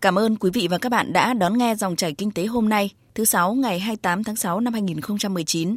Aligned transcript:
Cảm 0.00 0.18
ơn 0.18 0.36
quý 0.36 0.50
vị 0.54 0.68
và 0.70 0.78
các 0.78 0.88
bạn 0.88 1.12
đã 1.12 1.34
đón 1.34 1.58
nghe 1.58 1.74
dòng 1.74 1.96
chảy 1.96 2.12
kinh 2.12 2.30
tế 2.30 2.46
hôm 2.46 2.68
nay, 2.68 2.90
thứ 3.14 3.24
sáu 3.24 3.54
ngày 3.54 3.78
28 3.80 4.24
tháng 4.24 4.36
6 4.36 4.60
năm 4.60 4.72
2019. 4.72 5.76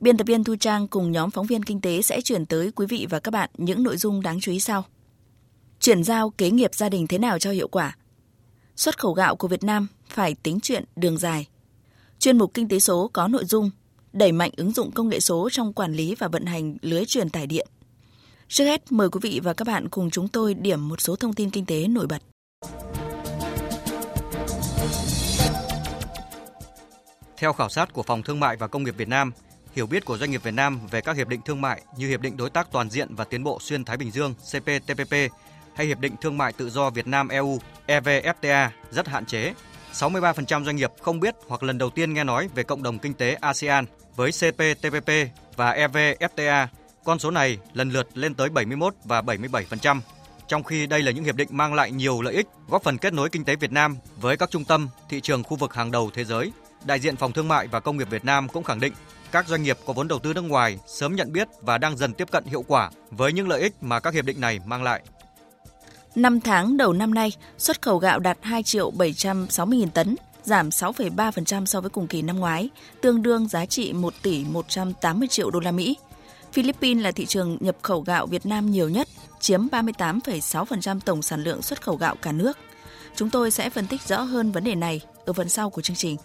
Biên 0.00 0.16
tập 0.16 0.26
viên 0.26 0.44
Thu 0.44 0.56
Trang 0.60 0.88
cùng 0.88 1.12
nhóm 1.12 1.30
phóng 1.30 1.46
viên 1.46 1.62
kinh 1.62 1.80
tế 1.80 2.02
sẽ 2.02 2.20
chuyển 2.20 2.46
tới 2.46 2.72
quý 2.76 2.86
vị 2.86 3.06
và 3.10 3.20
các 3.20 3.30
bạn 3.30 3.50
những 3.56 3.82
nội 3.82 3.96
dung 3.96 4.22
đáng 4.22 4.40
chú 4.40 4.52
ý 4.52 4.60
sau. 4.60 4.84
Chuyển 5.80 6.04
giao 6.04 6.30
kế 6.30 6.50
nghiệp 6.50 6.74
gia 6.74 6.88
đình 6.88 7.06
thế 7.06 7.18
nào 7.18 7.38
cho 7.38 7.50
hiệu 7.50 7.68
quả? 7.68 7.96
Xuất 8.76 8.98
khẩu 8.98 9.12
gạo 9.12 9.36
của 9.36 9.48
Việt 9.48 9.64
Nam 9.64 9.86
phải 10.08 10.34
tính 10.34 10.58
chuyện 10.62 10.84
đường 10.96 11.18
dài. 11.18 11.46
Chuyên 12.18 12.38
mục 12.38 12.54
Kinh 12.54 12.68
tế 12.68 12.78
số 12.78 13.10
có 13.12 13.28
nội 13.28 13.44
dung 13.44 13.70
đẩy 14.12 14.32
mạnh 14.32 14.50
ứng 14.56 14.72
dụng 14.72 14.90
công 14.90 15.08
nghệ 15.08 15.20
số 15.20 15.48
trong 15.52 15.72
quản 15.72 15.92
lý 15.92 16.14
và 16.14 16.28
vận 16.28 16.46
hành 16.46 16.76
lưới 16.82 17.04
truyền 17.04 17.30
tải 17.30 17.46
điện. 17.46 17.68
Trước 18.48 18.64
hết, 18.64 18.92
mời 18.92 19.08
quý 19.08 19.20
vị 19.22 19.40
và 19.42 19.52
các 19.52 19.68
bạn 19.68 19.88
cùng 19.88 20.10
chúng 20.10 20.28
tôi 20.28 20.54
điểm 20.54 20.88
một 20.88 21.00
số 21.00 21.16
thông 21.16 21.32
tin 21.32 21.50
kinh 21.50 21.66
tế 21.66 21.86
nổi 21.88 22.06
bật. 22.06 22.22
Theo 27.42 27.52
khảo 27.52 27.68
sát 27.68 27.92
của 27.92 28.02
Phòng 28.02 28.22
Thương 28.22 28.40
mại 28.40 28.56
và 28.56 28.66
Công 28.66 28.84
nghiệp 28.84 28.96
Việt 28.96 29.08
Nam, 29.08 29.32
hiểu 29.72 29.86
biết 29.86 30.04
của 30.04 30.18
doanh 30.18 30.30
nghiệp 30.30 30.42
Việt 30.42 30.54
Nam 30.54 30.80
về 30.90 31.00
các 31.00 31.16
hiệp 31.16 31.28
định 31.28 31.40
thương 31.44 31.60
mại 31.60 31.82
như 31.96 32.08
Hiệp 32.08 32.20
định 32.20 32.36
Đối 32.36 32.50
tác 32.50 32.72
Toàn 32.72 32.90
diện 32.90 33.14
và 33.14 33.24
Tiến 33.24 33.44
bộ 33.44 33.58
Xuyên 33.60 33.84
Thái 33.84 33.96
Bình 33.96 34.10
Dương 34.10 34.34
CPTPP 34.34 35.12
hay 35.74 35.86
Hiệp 35.86 35.98
định 35.98 36.14
Thương 36.20 36.38
mại 36.38 36.52
Tự 36.52 36.70
do 36.70 36.90
Việt 36.90 37.06
Nam 37.06 37.28
EU 37.28 37.58
EVFTA 37.86 38.68
rất 38.90 39.08
hạn 39.08 39.26
chế. 39.26 39.54
63% 39.92 40.64
doanh 40.64 40.76
nghiệp 40.76 40.90
không 41.00 41.20
biết 41.20 41.34
hoặc 41.48 41.62
lần 41.62 41.78
đầu 41.78 41.90
tiên 41.90 42.14
nghe 42.14 42.24
nói 42.24 42.48
về 42.54 42.62
cộng 42.62 42.82
đồng 42.82 42.98
kinh 42.98 43.14
tế 43.14 43.34
ASEAN 43.34 43.84
với 44.16 44.30
CPTPP 44.30 45.10
và 45.56 45.74
EVFTA. 45.74 46.66
Con 47.04 47.18
số 47.18 47.30
này 47.30 47.58
lần 47.72 47.90
lượt 47.90 48.08
lên 48.14 48.34
tới 48.34 48.48
71 48.48 48.94
và 49.04 49.22
77%, 49.22 50.00
trong 50.48 50.62
khi 50.62 50.86
đây 50.86 51.02
là 51.02 51.12
những 51.12 51.24
hiệp 51.24 51.36
định 51.36 51.48
mang 51.50 51.74
lại 51.74 51.90
nhiều 51.90 52.22
lợi 52.22 52.34
ích, 52.34 52.46
góp 52.68 52.82
phần 52.82 52.98
kết 52.98 53.12
nối 53.12 53.28
kinh 53.28 53.44
tế 53.44 53.56
Việt 53.56 53.72
Nam 53.72 53.96
với 54.16 54.36
các 54.36 54.50
trung 54.50 54.64
tâm, 54.64 54.88
thị 55.08 55.20
trường 55.20 55.42
khu 55.42 55.56
vực 55.56 55.74
hàng 55.74 55.90
đầu 55.90 56.10
thế 56.14 56.24
giới. 56.24 56.52
Đại 56.84 57.00
diện 57.00 57.16
Phòng 57.16 57.32
Thương 57.32 57.48
mại 57.48 57.66
và 57.66 57.80
Công 57.80 57.96
nghiệp 57.96 58.10
Việt 58.10 58.24
Nam 58.24 58.48
cũng 58.48 58.64
khẳng 58.64 58.80
định 58.80 58.92
các 59.32 59.48
doanh 59.48 59.62
nghiệp 59.62 59.78
có 59.86 59.92
vốn 59.92 60.08
đầu 60.08 60.18
tư 60.18 60.34
nước 60.34 60.40
ngoài 60.40 60.78
sớm 60.86 61.16
nhận 61.16 61.32
biết 61.32 61.48
và 61.60 61.78
đang 61.78 61.96
dần 61.96 62.14
tiếp 62.14 62.30
cận 62.30 62.44
hiệu 62.44 62.64
quả 62.68 62.90
với 63.10 63.32
những 63.32 63.48
lợi 63.48 63.60
ích 63.60 63.72
mà 63.80 64.00
các 64.00 64.14
hiệp 64.14 64.24
định 64.24 64.40
này 64.40 64.60
mang 64.66 64.82
lại. 64.82 65.02
5 66.14 66.40
tháng 66.40 66.76
đầu 66.76 66.92
năm 66.92 67.14
nay, 67.14 67.32
xuất 67.58 67.82
khẩu 67.82 67.98
gạo 67.98 68.18
đạt 68.18 68.38
2 68.40 68.62
triệu 68.62 68.90
760 68.90 69.78
nghìn 69.78 69.90
tấn, 69.90 70.16
giảm 70.42 70.68
6,3% 70.68 71.64
so 71.64 71.80
với 71.80 71.90
cùng 71.90 72.06
kỳ 72.06 72.22
năm 72.22 72.40
ngoái, 72.40 72.70
tương 73.00 73.22
đương 73.22 73.48
giá 73.48 73.66
trị 73.66 73.92
1 73.92 74.14
tỷ 74.22 74.44
180 74.44 75.28
triệu 75.28 75.50
đô 75.50 75.60
la 75.60 75.70
Mỹ. 75.70 75.96
Philippines 76.52 77.04
là 77.04 77.12
thị 77.12 77.26
trường 77.26 77.56
nhập 77.60 77.76
khẩu 77.82 78.00
gạo 78.00 78.26
Việt 78.26 78.46
Nam 78.46 78.70
nhiều 78.70 78.88
nhất, 78.88 79.08
chiếm 79.40 79.66
38,6% 79.66 81.00
tổng 81.00 81.22
sản 81.22 81.44
lượng 81.44 81.62
xuất 81.62 81.82
khẩu 81.82 81.96
gạo 81.96 82.16
cả 82.22 82.32
nước. 82.32 82.58
Chúng 83.16 83.30
tôi 83.30 83.50
sẽ 83.50 83.70
phân 83.70 83.86
tích 83.86 84.02
rõ 84.02 84.20
hơn 84.20 84.52
vấn 84.52 84.64
đề 84.64 84.74
này 84.74 85.00
ở 85.26 85.32
phần 85.32 85.48
sau 85.48 85.70
của 85.70 85.82
chương 85.82 85.96
trình. 85.96 86.16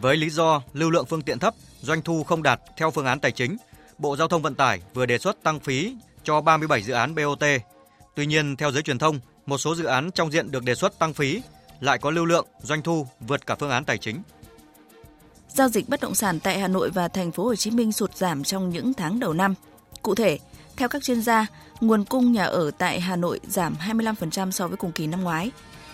Với 0.00 0.16
lý 0.16 0.30
do 0.30 0.62
lưu 0.72 0.90
lượng 0.90 1.06
phương 1.06 1.22
tiện 1.22 1.38
thấp, 1.38 1.54
doanh 1.80 2.02
thu 2.02 2.24
không 2.24 2.42
đạt 2.42 2.60
theo 2.76 2.90
phương 2.90 3.06
án 3.06 3.20
tài 3.20 3.32
chính, 3.32 3.56
Bộ 3.98 4.16
Giao 4.16 4.28
thông 4.28 4.42
Vận 4.42 4.54
tải 4.54 4.80
vừa 4.94 5.06
đề 5.06 5.18
xuất 5.18 5.42
tăng 5.42 5.60
phí 5.60 5.96
cho 6.24 6.40
37 6.40 6.82
dự 6.82 6.92
án 6.92 7.14
BOT. 7.14 7.44
Tuy 8.14 8.26
nhiên, 8.26 8.56
theo 8.56 8.70
giới 8.72 8.82
truyền 8.82 8.98
thông, 8.98 9.20
một 9.46 9.58
số 9.58 9.74
dự 9.74 9.84
án 9.84 10.10
trong 10.10 10.32
diện 10.32 10.50
được 10.50 10.64
đề 10.64 10.74
xuất 10.74 10.98
tăng 10.98 11.14
phí 11.14 11.42
lại 11.80 11.98
có 11.98 12.10
lưu 12.10 12.24
lượng, 12.24 12.46
doanh 12.62 12.82
thu 12.82 13.06
vượt 13.20 13.46
cả 13.46 13.54
phương 13.54 13.70
án 13.70 13.84
tài 13.84 13.98
chính. 13.98 14.22
Giao 15.48 15.68
dịch 15.68 15.88
bất 15.88 16.00
động 16.00 16.14
sản 16.14 16.40
tại 16.40 16.58
Hà 16.58 16.68
Nội 16.68 16.90
và 16.90 17.08
thành 17.08 17.32
phố 17.32 17.44
Hồ 17.44 17.54
Chí 17.54 17.70
Minh 17.70 17.92
sụt 17.92 18.16
giảm 18.16 18.44
trong 18.44 18.70
những 18.70 18.94
tháng 18.94 19.20
đầu 19.20 19.32
năm. 19.32 19.54
Cụ 20.02 20.14
thể, 20.14 20.38
theo 20.76 20.88
các 20.88 21.02
chuyên 21.02 21.22
gia, 21.22 21.46
nguồn 21.80 22.04
cung 22.04 22.32
nhà 22.32 22.44
ở 22.44 22.70
tại 22.78 23.00
Hà 23.00 23.16
Nội 23.16 23.40
giảm 23.48 23.74
25% 23.86 24.50
so 24.50 24.68
với 24.68 24.76
cùng 24.76 24.92
kỳ 24.92 25.06
năm 25.06 25.22
ngoái. 25.22 25.50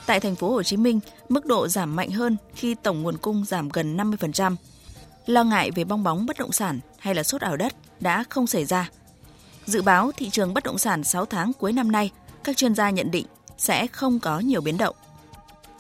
Tại 0.07 0.21
thành 0.21 0.37
phố 0.37 0.51
Hồ 0.51 0.63
Chí 0.63 0.77
Minh, 0.77 1.01
mức 1.29 1.47
độ 1.47 1.69
giảm 1.69 1.97
mạnh 1.97 2.11
hơn 2.11 2.37
khi 2.55 2.75
tổng 2.75 3.03
nguồn 3.03 3.17
cung 3.17 3.45
giảm 3.45 3.69
gần 3.69 3.97
50%. 3.97 4.57
Lo 5.27 5.45
ngại 5.45 5.71
về 5.71 5.85
bong 5.85 6.03
bóng 6.03 6.27
bất 6.27 6.39
động 6.39 6.53
sản 6.53 6.81
hay 6.99 7.15
là 7.15 7.23
sốt 7.23 7.41
ảo 7.41 7.57
đất 7.57 7.75
đã 8.01 8.25
không 8.31 8.47
xảy 8.47 8.64
ra. 8.64 8.91
Dự 9.67 9.83
báo 9.83 10.13
thị 10.17 10.31
trường 10.31 10.55
bất 10.55 10.64
động 10.64 10.79
sản 10.79 11.05
6 11.05 11.27
tháng 11.27 11.53
cuối 11.53 11.73
năm 11.73 11.93
nay, 11.93 12.11
các 12.45 12.57
chuyên 12.57 12.75
gia 12.75 12.91
nhận 12.91 13.11
định 13.11 13.27
sẽ 13.59 13.87
không 13.87 14.20
có 14.20 14.39
nhiều 14.39 14.61
biến 14.61 14.79
động. 14.79 14.97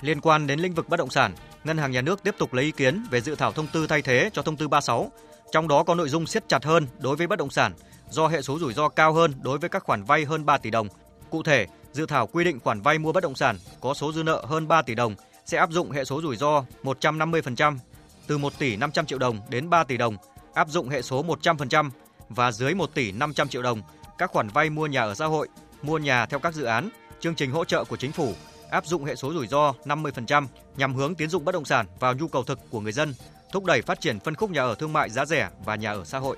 Liên 0.00 0.20
quan 0.20 0.46
đến 0.46 0.60
lĩnh 0.60 0.74
vực 0.74 0.88
bất 0.88 0.96
động 0.96 1.10
sản, 1.10 1.34
Ngân 1.64 1.78
hàng 1.78 1.90
Nhà 1.90 2.00
nước 2.00 2.22
tiếp 2.22 2.34
tục 2.38 2.54
lấy 2.54 2.64
ý 2.64 2.72
kiến 2.72 3.06
về 3.10 3.20
dự 3.20 3.34
thảo 3.34 3.52
thông 3.52 3.66
tư 3.66 3.86
thay 3.86 4.02
thế 4.02 4.30
cho 4.32 4.42
thông 4.42 4.56
tư 4.56 4.68
36, 4.68 5.10
trong 5.52 5.68
đó 5.68 5.84
có 5.84 5.94
nội 5.94 6.08
dung 6.08 6.26
siết 6.26 6.48
chặt 6.48 6.64
hơn 6.64 6.86
đối 6.98 7.16
với 7.16 7.26
bất 7.26 7.38
động 7.38 7.50
sản 7.50 7.72
do 8.10 8.28
hệ 8.28 8.42
số 8.42 8.58
rủi 8.58 8.74
ro 8.74 8.88
cao 8.88 9.12
hơn 9.12 9.32
đối 9.42 9.58
với 9.58 9.70
các 9.70 9.84
khoản 9.84 10.04
vay 10.04 10.24
hơn 10.24 10.46
3 10.46 10.58
tỷ 10.58 10.70
đồng. 10.70 10.88
Cụ 11.30 11.42
thể, 11.42 11.66
dự 11.94 12.06
thảo 12.06 12.26
quy 12.26 12.44
định 12.44 12.60
khoản 12.60 12.80
vay 12.80 12.98
mua 12.98 13.12
bất 13.12 13.22
động 13.22 13.34
sản 13.34 13.56
có 13.80 13.94
số 13.94 14.12
dư 14.12 14.22
nợ 14.22 14.44
hơn 14.48 14.68
3 14.68 14.82
tỷ 14.82 14.94
đồng 14.94 15.14
sẽ 15.46 15.58
áp 15.58 15.70
dụng 15.70 15.90
hệ 15.90 16.04
số 16.04 16.22
rủi 16.22 16.36
ro 16.36 16.64
150%, 16.82 17.78
từ 18.26 18.38
1 18.38 18.58
tỷ 18.58 18.76
500 18.76 19.06
triệu 19.06 19.18
đồng 19.18 19.40
đến 19.50 19.70
3 19.70 19.84
tỷ 19.84 19.96
đồng, 19.96 20.16
áp 20.54 20.68
dụng 20.68 20.88
hệ 20.88 21.02
số 21.02 21.24
100% 21.24 21.90
và 22.28 22.52
dưới 22.52 22.74
1 22.74 22.94
tỷ 22.94 23.12
500 23.12 23.48
triệu 23.48 23.62
đồng 23.62 23.82
các 24.18 24.30
khoản 24.30 24.48
vay 24.48 24.70
mua 24.70 24.86
nhà 24.86 25.02
ở 25.02 25.14
xã 25.14 25.26
hội, 25.26 25.48
mua 25.82 25.98
nhà 25.98 26.26
theo 26.26 26.40
các 26.40 26.54
dự 26.54 26.64
án, 26.64 26.88
chương 27.20 27.34
trình 27.34 27.50
hỗ 27.50 27.64
trợ 27.64 27.84
của 27.84 27.96
chính 27.96 28.12
phủ 28.12 28.34
áp 28.70 28.86
dụng 28.86 29.04
hệ 29.04 29.16
số 29.16 29.32
rủi 29.32 29.46
ro 29.46 29.74
50% 29.84 30.46
nhằm 30.76 30.94
hướng 30.94 31.14
tiến 31.14 31.28
dụng 31.28 31.44
bất 31.44 31.52
động 31.52 31.64
sản 31.64 31.86
vào 32.00 32.14
nhu 32.14 32.28
cầu 32.28 32.44
thực 32.44 32.58
của 32.70 32.80
người 32.80 32.92
dân, 32.92 33.14
thúc 33.52 33.64
đẩy 33.64 33.82
phát 33.82 34.00
triển 34.00 34.20
phân 34.20 34.34
khúc 34.34 34.50
nhà 34.50 34.62
ở 34.62 34.74
thương 34.74 34.92
mại 34.92 35.10
giá 35.10 35.24
rẻ 35.24 35.48
và 35.64 35.74
nhà 35.74 35.92
ở 35.92 36.04
xã 36.04 36.18
hội. 36.18 36.36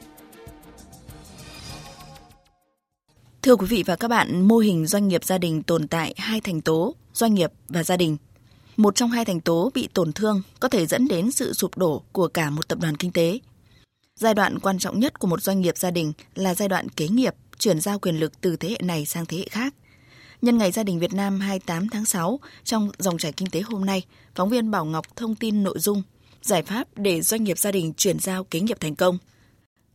Thưa 3.46 3.56
quý 3.56 3.66
vị 3.66 3.82
và 3.86 3.96
các 3.96 4.08
bạn, 4.08 4.40
mô 4.48 4.58
hình 4.58 4.86
doanh 4.86 5.08
nghiệp 5.08 5.24
gia 5.24 5.38
đình 5.38 5.62
tồn 5.62 5.88
tại 5.88 6.14
hai 6.16 6.40
thành 6.40 6.60
tố, 6.60 6.94
doanh 7.14 7.34
nghiệp 7.34 7.52
và 7.68 7.82
gia 7.82 7.96
đình. 7.96 8.16
Một 8.76 8.94
trong 8.94 9.10
hai 9.10 9.24
thành 9.24 9.40
tố 9.40 9.70
bị 9.74 9.88
tổn 9.94 10.12
thương 10.12 10.42
có 10.60 10.68
thể 10.68 10.86
dẫn 10.86 11.08
đến 11.08 11.30
sự 11.30 11.52
sụp 11.52 11.78
đổ 11.78 12.02
của 12.12 12.28
cả 12.28 12.50
một 12.50 12.68
tập 12.68 12.78
đoàn 12.82 12.96
kinh 12.96 13.12
tế. 13.12 13.38
Giai 14.16 14.34
đoạn 14.34 14.58
quan 14.58 14.78
trọng 14.78 15.00
nhất 15.00 15.18
của 15.18 15.26
một 15.26 15.42
doanh 15.42 15.60
nghiệp 15.60 15.78
gia 15.78 15.90
đình 15.90 16.12
là 16.34 16.54
giai 16.54 16.68
đoạn 16.68 16.88
kế 16.88 17.08
nghiệp, 17.08 17.34
chuyển 17.58 17.80
giao 17.80 17.98
quyền 17.98 18.20
lực 18.20 18.40
từ 18.40 18.56
thế 18.56 18.68
hệ 18.68 18.78
này 18.82 19.06
sang 19.06 19.26
thế 19.26 19.36
hệ 19.36 19.46
khác. 19.50 19.74
Nhân 20.42 20.58
ngày 20.58 20.72
gia 20.72 20.82
đình 20.82 20.98
Việt 20.98 21.14
Nam 21.14 21.40
28 21.40 21.88
tháng 21.88 22.04
6, 22.04 22.40
trong 22.64 22.90
dòng 22.98 23.18
chảy 23.18 23.32
kinh 23.32 23.50
tế 23.50 23.60
hôm 23.60 23.84
nay, 23.84 24.02
phóng 24.34 24.48
viên 24.48 24.70
Bảo 24.70 24.84
Ngọc 24.84 25.16
thông 25.16 25.34
tin 25.34 25.62
nội 25.62 25.78
dung 25.78 26.02
giải 26.42 26.62
pháp 26.62 26.88
để 26.96 27.22
doanh 27.22 27.44
nghiệp 27.44 27.58
gia 27.58 27.72
đình 27.72 27.92
chuyển 27.96 28.18
giao 28.18 28.44
kế 28.44 28.60
nghiệp 28.60 28.80
thành 28.80 28.96
công. 28.96 29.18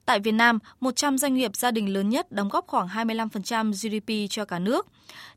Tại 0.06 0.19
Việt 0.19 0.31
Nam, 0.31 0.59
100 0.79 1.17
doanh 1.17 1.34
nghiệp 1.34 1.56
gia 1.56 1.72
đình 1.72 1.94
lớn 1.94 2.09
nhất 2.09 2.31
đóng 2.31 2.50
góp 2.50 2.67
khoảng 2.67 2.88
25% 2.88 3.72
GDP 3.72 4.29
cho 4.29 4.45
cả 4.45 4.59
nước. 4.59 4.88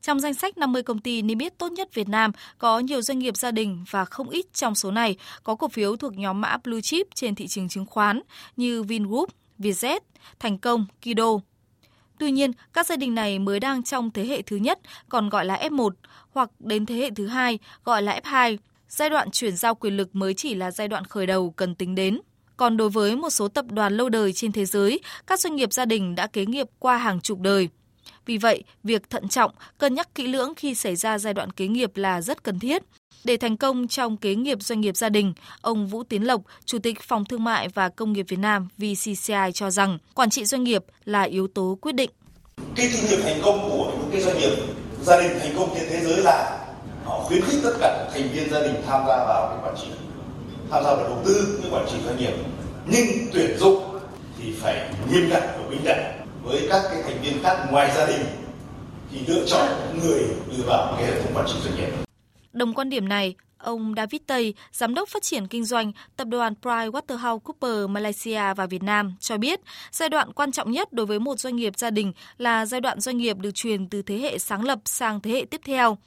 Trong 0.00 0.20
danh 0.20 0.34
sách 0.34 0.58
50 0.58 0.82
công 0.82 0.98
ty 0.98 1.22
niêm 1.22 1.38
yết 1.38 1.58
tốt 1.58 1.72
nhất 1.72 1.94
Việt 1.94 2.08
Nam, 2.08 2.32
có 2.58 2.78
nhiều 2.78 3.02
doanh 3.02 3.18
nghiệp 3.18 3.36
gia 3.36 3.50
đình 3.50 3.84
và 3.90 4.04
không 4.04 4.30
ít 4.30 4.46
trong 4.52 4.74
số 4.74 4.90
này 4.90 5.16
có 5.42 5.54
cổ 5.54 5.68
phiếu 5.68 5.96
thuộc 5.96 6.12
nhóm 6.16 6.40
mã 6.40 6.56
blue 6.64 6.80
chip 6.80 7.06
trên 7.14 7.34
thị 7.34 7.46
trường 7.46 7.68
chứng 7.68 7.86
khoán 7.86 8.20
như 8.56 8.82
Vingroup, 8.82 9.30
Vietjet, 9.58 10.00
Thành 10.38 10.58
Công, 10.58 10.86
Kido. 11.02 11.28
Tuy 12.18 12.30
nhiên, 12.30 12.52
các 12.72 12.86
gia 12.86 12.96
đình 12.96 13.14
này 13.14 13.38
mới 13.38 13.60
đang 13.60 13.82
trong 13.82 14.10
thế 14.10 14.26
hệ 14.26 14.42
thứ 14.42 14.56
nhất, 14.56 14.78
còn 15.08 15.28
gọi 15.28 15.44
là 15.44 15.56
F1, 15.56 15.90
hoặc 16.32 16.50
đến 16.58 16.86
thế 16.86 16.94
hệ 16.94 17.10
thứ 17.16 17.26
hai, 17.26 17.58
gọi 17.84 18.02
là 18.02 18.20
F2. 18.24 18.56
Giai 18.88 19.10
đoạn 19.10 19.30
chuyển 19.30 19.56
giao 19.56 19.74
quyền 19.74 19.96
lực 19.96 20.14
mới 20.14 20.34
chỉ 20.34 20.54
là 20.54 20.70
giai 20.70 20.88
đoạn 20.88 21.04
khởi 21.04 21.26
đầu 21.26 21.50
cần 21.50 21.74
tính 21.74 21.94
đến. 21.94 22.20
Còn 22.56 22.76
đối 22.76 22.90
với 22.90 23.16
một 23.16 23.30
số 23.30 23.48
tập 23.48 23.64
đoàn 23.68 23.96
lâu 23.96 24.08
đời 24.08 24.32
trên 24.32 24.52
thế 24.52 24.64
giới, 24.64 25.00
các 25.26 25.40
doanh 25.40 25.56
nghiệp 25.56 25.72
gia 25.72 25.84
đình 25.84 26.14
đã 26.14 26.26
kế 26.26 26.46
nghiệp 26.46 26.66
qua 26.78 26.96
hàng 26.96 27.20
chục 27.20 27.40
đời. 27.40 27.68
Vì 28.26 28.38
vậy, 28.38 28.64
việc 28.82 29.10
thận 29.10 29.28
trọng, 29.28 29.50
cân 29.78 29.94
nhắc 29.94 30.14
kỹ 30.14 30.26
lưỡng 30.26 30.54
khi 30.56 30.74
xảy 30.74 30.96
ra 30.96 31.18
giai 31.18 31.34
đoạn 31.34 31.50
kế 31.50 31.66
nghiệp 31.66 31.96
là 31.96 32.20
rất 32.20 32.42
cần 32.42 32.58
thiết. 32.58 32.82
Để 33.24 33.36
thành 33.36 33.56
công 33.56 33.88
trong 33.88 34.16
kế 34.16 34.34
nghiệp 34.34 34.62
doanh 34.62 34.80
nghiệp 34.80 34.96
gia 34.96 35.08
đình, 35.08 35.32
ông 35.60 35.86
Vũ 35.86 36.02
Tiến 36.02 36.26
Lộc, 36.26 36.42
Chủ 36.64 36.78
tịch 36.78 37.02
Phòng 37.02 37.24
Thương 37.24 37.44
mại 37.44 37.68
và 37.68 37.88
Công 37.88 38.12
nghiệp 38.12 38.26
Việt 38.28 38.38
Nam 38.38 38.68
VCCI 38.78 39.52
cho 39.54 39.70
rằng 39.70 39.98
quản 40.14 40.30
trị 40.30 40.44
doanh 40.44 40.64
nghiệp 40.64 40.84
là 41.04 41.22
yếu 41.22 41.46
tố 41.46 41.78
quyết 41.80 41.94
định. 41.94 42.10
Cái 42.76 42.88
doanh 42.88 43.10
nghiệp 43.10 43.22
thành 43.22 43.40
công 43.44 43.70
của 43.70 43.92
những 43.98 44.08
cái 44.12 44.22
doanh 44.22 44.38
nghiệp 44.38 44.52
gia 45.02 45.20
đình 45.20 45.38
thành 45.40 45.54
công 45.56 45.74
trên 45.74 45.88
thế 45.90 46.00
giới 46.00 46.22
là 46.22 46.66
họ 47.04 47.20
khuyến 47.24 47.42
khích 47.42 47.60
tất 47.62 47.72
cả 47.80 48.10
thành 48.14 48.28
viên 48.32 48.50
gia 48.50 48.62
đình 48.62 48.74
tham 48.86 49.00
gia 49.08 49.16
vào 49.16 49.48
cái 49.48 49.58
quản 49.64 49.74
trị, 49.82 49.88
tham 50.70 50.84
gia 50.84 50.94
vào 50.94 51.08
đầu 51.08 51.22
tư 51.24 51.58
cái 51.62 51.70
quản 51.72 51.86
trị 51.90 51.96
doanh 52.04 52.16
nghiệp. 52.18 52.32
Nhưng 52.86 53.06
tuyển 53.32 53.58
dụng 53.58 53.98
thì 54.38 54.52
phải 54.52 54.94
nghiêm 55.10 55.28
ngặt 55.30 55.42
và 55.42 55.68
bình 55.70 55.84
đẳng 55.84 56.26
với 56.42 56.66
các 56.70 56.82
cái 56.90 57.02
thành 57.02 57.22
viên 57.22 57.42
khác 57.42 57.66
ngoài 57.70 57.90
gia 57.96 58.06
đình 58.06 58.26
thì 59.10 59.20
lựa 59.26 59.46
chọn 59.46 59.68
người 60.02 60.22
đưa 60.50 60.62
vào 60.66 60.94
cái 60.96 61.06
hệ 61.06 61.22
thống 61.22 61.32
quản 61.34 61.46
trị 61.46 61.54
doanh 61.64 61.76
nghiệp 61.76 61.88
Đồng 62.52 62.74
quan 62.74 62.90
điểm 62.90 63.08
này, 63.08 63.34
ông 63.58 63.94
David 63.96 64.20
Tây, 64.26 64.54
Giám 64.72 64.94
đốc 64.94 65.08
phát 65.08 65.22
triển 65.22 65.46
kinh 65.46 65.64
doanh 65.64 65.92
tập 66.16 66.28
đoàn 66.28 66.54
PricewaterhouseCoopers 66.62 67.88
Malaysia 67.88 68.54
và 68.56 68.66
Việt 68.66 68.82
Nam 68.82 69.14
cho 69.20 69.38
biết, 69.38 69.60
giai 69.90 70.08
đoạn 70.08 70.32
quan 70.32 70.52
trọng 70.52 70.70
nhất 70.70 70.92
đối 70.92 71.06
với 71.06 71.18
một 71.18 71.40
doanh 71.40 71.56
nghiệp 71.56 71.72
gia 71.78 71.90
đình 71.90 72.12
là 72.38 72.66
giai 72.66 72.80
đoạn 72.80 73.00
doanh 73.00 73.16
nghiệp 73.16 73.38
được 73.38 73.50
truyền 73.54 73.88
từ 73.88 74.02
thế 74.02 74.18
hệ 74.18 74.38
sáng 74.38 74.64
lập 74.64 74.78
sang 74.84 75.20
thế 75.20 75.30
hệ 75.30 75.44
tiếp 75.50 75.60
theo. 75.64 75.98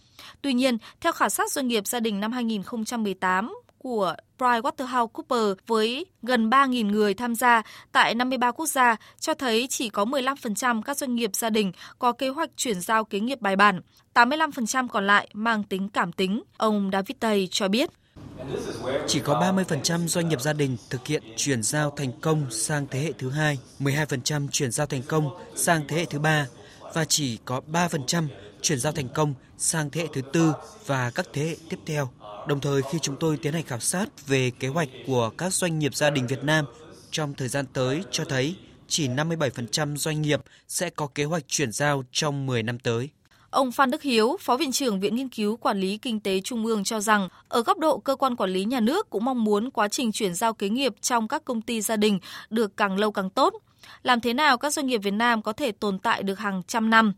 Tuy 0.41 0.53
nhiên, 0.53 0.77
theo 1.01 1.12
khảo 1.12 1.30
sát 1.30 1.51
doanh 1.51 1.68
nghiệp 1.68 1.88
gia 1.88 2.00
đình 2.00 2.19
năm 2.19 2.31
2018 2.31 3.53
của 3.88 4.16
PricewaterhouseCoopers 4.38 5.56
với 5.68 6.06
gần 6.22 6.50
3.000 6.50 6.92
người 6.92 7.13
tham 7.13 7.36
gia 7.36 7.62
tại 7.92 8.16
53 8.16 8.51
quốc 8.51 8.66
gia 8.66 8.95
cho 9.19 9.34
thấy 9.34 9.68
chỉ 9.69 9.89
có 9.89 10.06
15% 10.06 10.81
các 10.81 10.98
doanh 10.98 11.16
nghiệp 11.16 11.31
gia 11.34 11.50
đình 11.50 11.72
có 12.00 12.12
kế 12.12 12.30
hoạch 12.30 12.50
chuyển 12.56 12.81
giao 12.81 13.04
kế 13.04 13.19
nghiệp 13.19 13.42
bài 13.42 13.56
bản, 13.56 13.81
85% 14.13 14.88
còn 14.88 15.07
lại 15.07 15.30
mang 15.34 15.63
tính 15.63 15.89
cảm 15.89 16.12
tính, 16.12 16.44
ông 16.57 16.89
David 16.94 17.18
Tay 17.19 17.48
cho 17.51 17.68
biết. 17.68 17.89
Chỉ 19.07 19.19
có 19.19 19.54
30% 19.68 20.07
doanh 20.07 20.30
nghiệp 20.30 20.42
gia 20.42 20.54
đình 20.54 20.78
thực 20.90 21.07
hiện 21.07 21.24
chuyển 21.36 21.63
giao 21.63 21.92
thành 21.92 22.12
công 22.22 22.45
sang 22.51 22.88
thế 22.92 23.00
hệ 23.00 23.12
thứ 23.18 23.30
hai, 23.30 23.57
12% 23.80 24.48
chuyển 24.51 24.72
giao 24.72 24.88
thành 24.88 25.01
công 25.07 25.30
sang 25.56 25.81
thế 25.88 25.98
hệ 25.98 26.06
thứ 26.06 26.19
ba 26.19 26.48
và 26.94 27.06
chỉ 27.06 27.38
có 27.45 27.62
3% 27.72 28.28
chuyển 28.68 28.80
giao 28.80 28.94
thành 28.94 29.10
công 29.10 29.34
sang 29.58 29.90
thế 29.90 30.02
hệ 30.02 30.08
thứ 30.14 30.22
tư 30.34 30.54
và 30.86 31.12
các 31.16 31.28
thế 31.34 31.48
hệ 31.48 31.56
tiếp 31.69 31.80
theo. 31.86 32.10
Đồng 32.48 32.60
thời 32.60 32.81
khi 32.81 33.00
chúng 33.02 33.16
tôi 33.19 33.38
tiến 33.38 33.54
hành 33.54 33.64
khảo 33.64 33.80
sát 33.80 34.28
về 34.28 34.52
kế 34.60 34.68
hoạch 34.68 34.90
của 35.06 35.30
các 35.30 35.54
doanh 35.54 35.80
nghiệp 35.80 35.96
gia 35.96 36.10
đình 36.10 36.28
Việt 36.28 36.44
Nam 36.44 36.66
trong 37.12 37.34
thời 37.34 37.48
gian 37.48 37.66
tới 37.74 38.04
cho 38.12 38.25
thấy 38.25 38.56
chỉ 38.88 39.08
57% 39.08 39.96
doanh 39.96 40.22
nghiệp 40.22 40.42
sẽ 40.68 40.90
có 40.90 41.08
kế 41.08 41.24
hoạch 41.24 41.48
chuyển 41.48 41.72
giao 41.72 42.04
trong 42.12 42.46
10 42.46 42.64
năm 42.64 42.80
tới. 42.80 43.10
Ông 43.50 43.72
Phan 43.72 43.92
Đức 43.92 44.02
Hiếu, 44.02 44.38
Phó 44.42 44.58
Viện 44.58 44.72
trưởng 44.72 45.00
Viện 45.00 45.16
Nghiên 45.16 45.30
cứu 45.30 45.58
Quản 45.58 45.80
lý 45.80 45.98
Kinh 45.98 46.19
tế 46.19 46.42
Trung 46.42 46.66
ương 46.66 46.84
cho 46.84 47.00
rằng, 47.00 47.30
ở 47.48 47.64
góc 47.64 47.78
độ 47.80 47.98
cơ 47.98 48.16
quan 48.16 48.36
quản 48.36 48.50
lý 48.50 48.66
nhà 48.66 48.80
nước 48.80 49.10
cũng 49.10 49.25
mong 49.25 49.44
muốn 49.44 49.72
quá 49.72 49.88
trình 49.88 50.12
chuyển 50.12 50.34
giao 50.34 50.54
kế 50.54 50.69
nghiệp 50.69 50.94
trong 51.02 51.28
các 51.28 51.46
công 51.46 51.62
ty 51.62 51.81
gia 51.81 51.96
đình 51.96 52.19
được 52.50 52.78
càng 52.78 52.98
lâu 52.98 53.12
càng 53.12 53.30
tốt. 53.30 53.54
Làm 54.04 54.22
thế 54.22 54.34
nào 54.34 54.58
các 54.58 54.74
doanh 54.74 54.88
nghiệp 54.88 54.98
Việt 54.98 55.14
Nam 55.14 55.42
có 55.42 55.54
thể 55.54 55.72
tồn 55.72 56.00
tại 56.00 56.24
được 56.24 56.40
hàng 56.40 56.62
trăm 56.68 56.90
năm? 56.90 57.14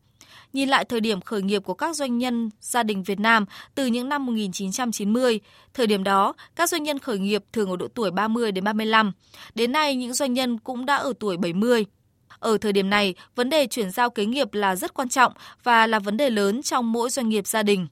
Nhìn 0.54 0.70
lại 0.70 0.86
thời 0.86 1.02
điểm 1.02 1.22
khởi 1.22 1.42
nghiệp 1.42 1.60
của 1.60 1.74
các 1.74 1.96
doanh 1.96 2.18
nhân 2.18 2.50
gia 2.62 2.84
đình 2.84 3.04
Việt 3.04 3.20
Nam 3.20 3.46
từ 3.76 3.86
những 3.86 4.10
năm 4.10 4.26
1990, 4.26 5.40
thời 5.74 5.88
điểm 5.88 6.04
đó 6.04 6.34
các 6.56 6.70
doanh 6.70 6.84
nhân 6.84 7.00
khởi 7.00 7.20
nghiệp 7.20 7.44
thường 7.54 7.70
ở 7.70 7.76
độ 7.76 7.88
tuổi 7.88 8.12
30 8.12 8.52
đến 8.52 8.64
35. 8.64 9.12
Đến 9.56 9.72
nay 9.72 9.96
những 9.96 10.14
doanh 10.14 10.34
nhân 10.34 10.60
cũng 10.60 10.86
đã 10.86 10.96
ở 10.96 11.14
tuổi 11.20 11.38
70. 11.38 11.86
Ở 12.40 12.58
thời 12.58 12.74
điểm 12.74 12.90
này, 12.90 13.16
vấn 13.36 13.50
đề 13.50 13.68
chuyển 13.68 13.92
giao 13.92 14.10
kế 14.10 14.26
nghiệp 14.26 14.54
là 14.54 14.76
rất 14.76 14.94
quan 14.94 15.10
trọng 15.10 15.34
và 15.64 15.88
là 15.88 16.00
vấn 16.00 16.18
đề 16.18 16.30
lớn 16.30 16.62
trong 16.62 16.92
mỗi 16.92 17.10
doanh 17.10 17.30
nghiệp 17.30 17.48
gia 17.48 17.64
đình. 17.64 17.88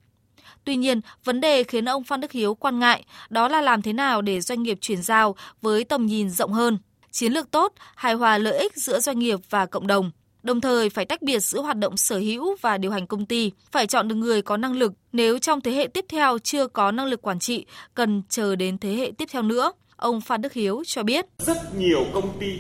Tuy 0.64 0.76
nhiên, 0.76 1.02
vấn 1.24 1.42
đề 1.42 1.64
khiến 1.64 1.86
ông 1.86 2.04
Phan 2.04 2.22
Đức 2.22 2.32
Hiếu 2.32 2.56
quan 2.56 2.80
ngại 2.80 3.04
đó 3.30 3.48
là 3.48 3.62
làm 3.62 3.82
thế 3.82 3.94
nào 3.94 4.22
để 4.22 4.42
doanh 4.42 4.64
nghiệp 4.64 4.78
chuyển 4.82 5.02
giao 5.02 5.36
với 5.62 5.84
tầm 5.84 6.06
nhìn 6.06 6.30
rộng 6.30 6.54
hơn, 6.54 6.78
chiến 7.12 7.34
lược 7.34 7.52
tốt, 7.52 7.74
hài 7.96 8.14
hòa 8.14 8.38
lợi 8.38 8.58
ích 8.58 8.76
giữa 8.76 9.00
doanh 9.00 9.20
nghiệp 9.20 9.40
và 9.50 9.66
cộng 9.66 9.88
đồng. 9.88 10.12
Đồng 10.44 10.62
thời 10.62 10.90
phải 10.90 11.06
tách 11.06 11.22
biệt 11.22 11.40
giữa 11.40 11.62
hoạt 11.62 11.78
động 11.78 11.98
sở 11.98 12.18
hữu 12.18 12.56
và 12.62 12.78
điều 12.78 12.92
hành 12.92 13.08
công 13.08 13.26
ty, 13.26 13.52
phải 13.72 13.88
chọn 13.88 14.08
được 14.08 14.16
người 14.16 14.42
có 14.42 14.58
năng 14.58 14.74
lực 14.74 14.94
nếu 15.14 15.40
trong 15.40 15.62
thế 15.62 15.72
hệ 15.72 15.88
tiếp 15.88 16.06
theo 16.10 16.38
chưa 16.44 16.68
có 16.68 16.92
năng 16.92 17.06
lực 17.06 17.22
quản 17.22 17.40
trị, 17.40 17.66
cần 17.94 18.22
chờ 18.30 18.56
đến 18.56 18.78
thế 18.78 18.94
hệ 18.94 19.12
tiếp 19.18 19.26
theo 19.32 19.42
nữa. 19.42 19.72
Ông 19.96 20.22
Phan 20.22 20.42
Đức 20.42 20.54
Hiếu 20.54 20.84
cho 20.86 21.04
biết. 21.04 21.26
Rất 21.38 21.76
nhiều 21.78 22.06
công 22.14 22.40
ty 22.40 22.60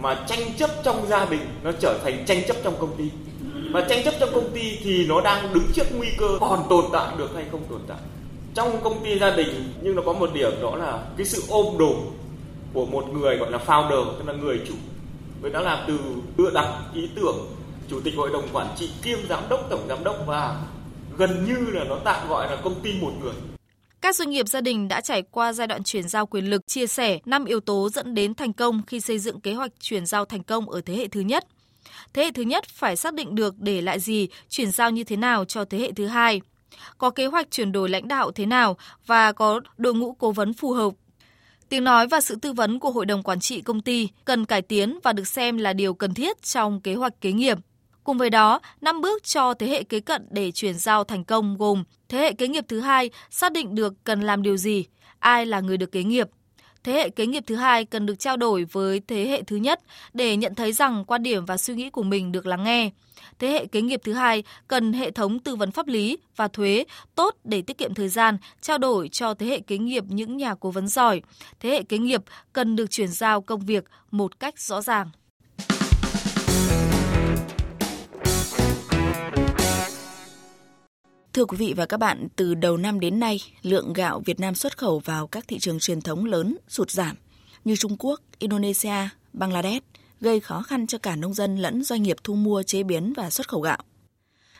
mà 0.00 0.24
tranh 0.28 0.54
chấp 0.58 0.70
trong 0.84 1.06
gia 1.06 1.24
đình 1.24 1.40
nó 1.64 1.72
trở 1.80 2.00
thành 2.04 2.24
tranh 2.26 2.42
chấp 2.48 2.56
trong 2.64 2.74
công 2.80 2.96
ty. 2.96 3.04
Và 3.72 3.86
tranh 3.88 4.04
chấp 4.04 4.14
trong 4.20 4.28
công 4.32 4.50
ty 4.54 4.78
thì 4.82 5.06
nó 5.06 5.20
đang 5.20 5.54
đứng 5.54 5.64
trước 5.74 5.86
nguy 5.96 6.08
cơ 6.18 6.26
còn 6.40 6.66
tồn 6.70 6.84
tại 6.92 7.14
được 7.18 7.30
hay 7.34 7.44
không 7.50 7.64
tồn 7.70 7.80
tại. 7.88 7.98
Trong 8.54 8.80
công 8.84 9.04
ty 9.04 9.18
gia 9.18 9.30
đình 9.30 9.72
nhưng 9.82 9.94
nó 9.96 10.02
có 10.06 10.12
một 10.12 10.30
điểm 10.34 10.52
đó 10.62 10.76
là 10.76 11.02
cái 11.16 11.26
sự 11.26 11.42
ôm 11.48 11.78
đồm 11.78 11.96
của 12.72 12.86
một 12.86 13.04
người 13.12 13.36
gọi 13.36 13.50
là 13.50 13.58
founder, 13.66 14.04
tức 14.04 14.26
là 14.26 14.32
người 14.32 14.60
chủ 14.68 14.74
Người 15.42 15.50
đã 15.50 15.60
làm 15.60 15.84
từ 15.88 15.98
đưa 16.36 16.50
đặt 16.54 16.82
ý 16.94 17.08
tưởng 17.14 17.36
chủ 17.90 18.00
tịch 18.00 18.14
hội 18.16 18.30
đồng 18.32 18.48
quản 18.52 18.66
trị 18.76 18.90
kiêm 19.02 19.18
giám 19.28 19.42
đốc 19.50 19.60
tổng 19.70 19.86
giám 19.88 20.04
đốc 20.04 20.16
và 20.26 20.62
gần 21.18 21.44
như 21.44 21.70
là 21.70 21.84
nó 21.84 21.98
tạm 22.04 22.28
gọi 22.28 22.50
là 22.50 22.56
công 22.64 22.80
ty 22.82 22.92
một 23.00 23.12
người 23.20 23.34
các 24.06 24.16
doanh 24.16 24.30
nghiệp 24.30 24.48
gia 24.48 24.60
đình 24.60 24.88
đã 24.88 25.00
trải 25.00 25.22
qua 25.22 25.52
giai 25.52 25.66
đoạn 25.66 25.82
chuyển 25.82 26.08
giao 26.08 26.26
quyền 26.26 26.50
lực 26.50 26.66
chia 26.66 26.86
sẻ 26.86 27.18
5 27.24 27.44
yếu 27.44 27.60
tố 27.60 27.88
dẫn 27.88 28.14
đến 28.14 28.34
thành 28.34 28.52
công 28.52 28.82
khi 28.86 29.00
xây 29.00 29.18
dựng 29.18 29.40
kế 29.40 29.54
hoạch 29.54 29.72
chuyển 29.80 30.06
giao 30.06 30.24
thành 30.24 30.42
công 30.42 30.70
ở 30.70 30.80
thế 30.80 30.94
hệ 30.94 31.08
thứ 31.08 31.20
nhất. 31.20 31.46
Thế 32.12 32.24
hệ 32.24 32.30
thứ 32.30 32.42
nhất 32.42 32.64
phải 32.64 32.96
xác 32.96 33.14
định 33.14 33.34
được 33.34 33.54
để 33.58 33.80
lại 33.80 34.00
gì, 34.00 34.28
chuyển 34.48 34.70
giao 34.70 34.90
như 34.90 35.04
thế 35.04 35.16
nào 35.16 35.44
cho 35.44 35.64
thế 35.64 35.78
hệ 35.78 35.92
thứ 35.92 36.06
hai. 36.06 36.40
Có 36.98 37.10
kế 37.10 37.26
hoạch 37.26 37.50
chuyển 37.50 37.72
đổi 37.72 37.88
lãnh 37.88 38.08
đạo 38.08 38.30
thế 38.30 38.46
nào 38.46 38.76
và 39.06 39.32
có 39.32 39.60
đội 39.76 39.94
ngũ 39.94 40.14
cố 40.14 40.32
vấn 40.32 40.52
phù 40.52 40.72
hợp 40.72 40.92
Tiếng 41.68 41.84
nói 41.84 42.06
và 42.06 42.20
sự 42.20 42.36
tư 42.36 42.52
vấn 42.52 42.78
của 42.78 42.90
Hội 42.90 43.06
đồng 43.06 43.22
Quản 43.22 43.40
trị 43.40 43.60
công 43.60 43.80
ty 43.80 44.08
cần 44.24 44.44
cải 44.44 44.62
tiến 44.62 44.98
và 45.02 45.12
được 45.12 45.26
xem 45.26 45.58
là 45.58 45.72
điều 45.72 45.94
cần 45.94 46.14
thiết 46.14 46.42
trong 46.42 46.80
kế 46.80 46.94
hoạch 46.94 47.20
kế 47.20 47.32
nghiệp. 47.32 47.58
Cùng 48.04 48.18
với 48.18 48.30
đó, 48.30 48.60
năm 48.80 49.00
bước 49.00 49.24
cho 49.24 49.54
thế 49.54 49.68
hệ 49.68 49.82
kế 49.82 50.00
cận 50.00 50.26
để 50.30 50.50
chuyển 50.52 50.74
giao 50.78 51.04
thành 51.04 51.24
công 51.24 51.56
gồm 51.56 51.84
thế 52.08 52.18
hệ 52.18 52.32
kế 52.32 52.48
nghiệp 52.48 52.64
thứ 52.68 52.80
hai 52.80 53.10
xác 53.30 53.52
định 53.52 53.74
được 53.74 53.94
cần 54.04 54.20
làm 54.20 54.42
điều 54.42 54.56
gì, 54.56 54.84
ai 55.18 55.46
là 55.46 55.60
người 55.60 55.76
được 55.76 55.92
kế 55.92 56.04
nghiệp. 56.04 56.28
Thế 56.86 56.92
hệ 56.92 57.10
kế 57.10 57.26
nghiệp 57.26 57.44
thứ 57.46 57.54
hai 57.54 57.84
cần 57.84 58.06
được 58.06 58.18
trao 58.18 58.36
đổi 58.36 58.64
với 58.72 59.00
thế 59.08 59.26
hệ 59.26 59.42
thứ 59.42 59.56
nhất 59.56 59.80
để 60.14 60.36
nhận 60.36 60.54
thấy 60.54 60.72
rằng 60.72 61.04
quan 61.04 61.22
điểm 61.22 61.44
và 61.44 61.56
suy 61.56 61.74
nghĩ 61.74 61.90
của 61.90 62.02
mình 62.02 62.32
được 62.32 62.46
lắng 62.46 62.64
nghe. 62.64 62.90
Thế 63.38 63.48
hệ 63.48 63.66
kế 63.66 63.80
nghiệp 63.80 64.00
thứ 64.04 64.12
hai 64.12 64.42
cần 64.68 64.92
hệ 64.92 65.10
thống 65.10 65.38
tư 65.38 65.56
vấn 65.56 65.72
pháp 65.72 65.86
lý 65.86 66.18
và 66.36 66.48
thuế 66.48 66.84
tốt 67.14 67.36
để 67.44 67.62
tiết 67.62 67.78
kiệm 67.78 67.94
thời 67.94 68.08
gian, 68.08 68.36
trao 68.60 68.78
đổi 68.78 69.08
cho 69.08 69.34
thế 69.34 69.46
hệ 69.46 69.60
kế 69.60 69.78
nghiệp 69.78 70.04
những 70.08 70.36
nhà 70.36 70.54
cố 70.54 70.70
vấn 70.70 70.88
giỏi. 70.88 71.22
Thế 71.60 71.70
hệ 71.70 71.82
kế 71.82 71.98
nghiệp 71.98 72.22
cần 72.52 72.76
được 72.76 72.90
chuyển 72.90 73.08
giao 73.08 73.40
công 73.40 73.60
việc 73.60 73.84
một 74.10 74.40
cách 74.40 74.60
rõ 74.60 74.82
ràng. 74.82 75.10
Thưa 81.36 81.44
quý 81.44 81.56
vị 81.56 81.74
và 81.76 81.86
các 81.86 81.96
bạn, 81.96 82.28
từ 82.36 82.54
đầu 82.54 82.76
năm 82.76 83.00
đến 83.00 83.20
nay, 83.20 83.40
lượng 83.62 83.92
gạo 83.92 84.22
Việt 84.24 84.40
Nam 84.40 84.54
xuất 84.54 84.78
khẩu 84.78 84.98
vào 84.98 85.26
các 85.26 85.44
thị 85.48 85.58
trường 85.58 85.78
truyền 85.78 86.00
thống 86.00 86.24
lớn 86.24 86.56
sụt 86.68 86.90
giảm 86.90 87.16
như 87.64 87.76
Trung 87.76 87.96
Quốc, 87.98 88.20
Indonesia, 88.38 89.08
Bangladesh, 89.32 89.84
gây 90.20 90.40
khó 90.40 90.62
khăn 90.62 90.86
cho 90.86 90.98
cả 90.98 91.16
nông 91.16 91.34
dân 91.34 91.56
lẫn 91.56 91.84
doanh 91.84 92.02
nghiệp 92.02 92.16
thu 92.24 92.34
mua 92.34 92.62
chế 92.62 92.82
biến 92.82 93.12
và 93.16 93.30
xuất 93.30 93.48
khẩu 93.48 93.60
gạo. 93.60 93.78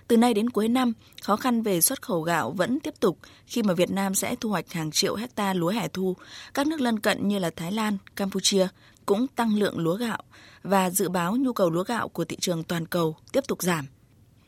Từ 0.09 0.17
nay 0.17 0.35
đến 0.35 0.51
cuối 0.51 0.69
năm, 0.69 0.93
khó 1.23 1.37
khăn 1.37 1.63
về 1.63 1.81
xuất 1.81 2.03
khẩu 2.03 2.23
gạo 2.23 2.51
vẫn 2.51 2.81
tiếp 2.81 2.95
tục 3.01 3.19
khi 3.47 3.63
mà 3.63 3.75
Việt 3.75 3.91
Nam 3.91 4.15
sẽ 4.15 4.37
thu 4.41 4.51
hoạch 4.51 4.73
hàng 4.73 4.91
triệu 4.91 5.15
hecta 5.15 5.55
lúa 5.55 5.71
hẻ 5.71 5.89
thu. 5.89 6.17
Các 6.55 6.67
nước 6.67 6.81
lân 6.81 7.01
cận 7.01 7.29
như 7.29 7.39
là 7.39 7.51
Thái 7.57 7.73
Lan, 7.73 7.97
Campuchia 8.17 8.69
cũng 9.07 9.27
tăng 9.27 9.59
lượng 9.59 9.79
lúa 9.79 9.97
gạo 9.97 10.23
và 10.63 10.91
dự 10.91 11.09
báo 11.09 11.37
nhu 11.37 11.53
cầu 11.53 11.71
lúa 11.71 11.85
gạo 11.85 12.09
của 12.09 12.25
thị 12.25 12.37
trường 12.41 12.65
toàn 12.65 12.87
cầu 12.87 13.17
tiếp 13.33 13.45
tục 13.49 13.63
giảm. 13.63 13.87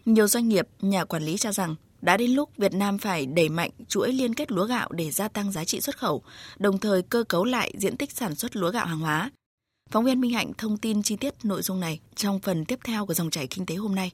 Nhiều 0.04 0.26
doanh 0.26 0.48
nghiệp, 0.48 0.68
nhà 0.80 1.04
quản 1.04 1.22
lý 1.22 1.36
cho 1.36 1.52
rằng 1.52 1.74
đã 2.02 2.16
đến 2.16 2.30
lúc 2.30 2.50
Việt 2.56 2.74
Nam 2.74 2.98
phải 2.98 3.26
đẩy 3.26 3.48
mạnh 3.48 3.70
chuỗi 3.88 4.12
liên 4.12 4.34
kết 4.34 4.52
lúa 4.52 4.64
gạo 4.64 4.88
để 4.92 5.10
gia 5.10 5.28
tăng 5.28 5.52
giá 5.52 5.64
trị 5.64 5.80
xuất 5.80 5.96
khẩu, 5.96 6.22
đồng 6.58 6.78
thời 6.78 7.02
cơ 7.02 7.24
cấu 7.28 7.44
lại 7.44 7.72
diện 7.78 7.96
tích 7.96 8.12
sản 8.12 8.34
xuất 8.34 8.56
lúa 8.56 8.70
gạo 8.70 8.86
hàng 8.86 9.00
hóa. 9.00 9.30
Phóng 9.90 10.04
viên 10.04 10.20
Minh 10.20 10.32
Hạnh 10.32 10.52
thông 10.58 10.76
tin 10.76 11.02
chi 11.02 11.16
tiết 11.16 11.34
nội 11.44 11.62
dung 11.62 11.80
này 11.80 12.00
trong 12.14 12.40
phần 12.40 12.64
tiếp 12.64 12.78
theo 12.84 13.06
của 13.06 13.14
dòng 13.14 13.30
chảy 13.30 13.46
kinh 13.46 13.66
tế 13.66 13.74
hôm 13.74 13.94
nay. 13.94 14.12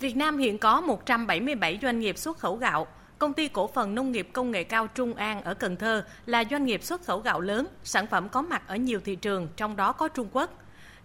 Việt 0.00 0.16
Nam 0.16 0.38
hiện 0.38 0.58
có 0.58 0.80
177 0.80 1.78
doanh 1.82 2.00
nghiệp 2.00 2.18
xuất 2.18 2.38
khẩu 2.38 2.56
gạo. 2.56 2.86
Công 3.18 3.32
ty 3.32 3.48
cổ 3.48 3.66
phần 3.66 3.94
nông 3.94 4.12
nghiệp 4.12 4.28
công 4.32 4.50
nghệ 4.50 4.64
cao 4.64 4.86
Trung 4.86 5.14
An 5.14 5.42
ở 5.42 5.54
Cần 5.54 5.76
Thơ 5.76 6.04
là 6.26 6.44
doanh 6.50 6.64
nghiệp 6.64 6.84
xuất 6.84 7.04
khẩu 7.04 7.18
gạo 7.18 7.40
lớn, 7.40 7.66
sản 7.84 8.06
phẩm 8.06 8.28
có 8.28 8.42
mặt 8.42 8.62
ở 8.66 8.76
nhiều 8.76 9.00
thị 9.04 9.16
trường, 9.16 9.48
trong 9.56 9.76
đó 9.76 9.92
có 9.92 10.08
Trung 10.08 10.28
Quốc. 10.32 10.50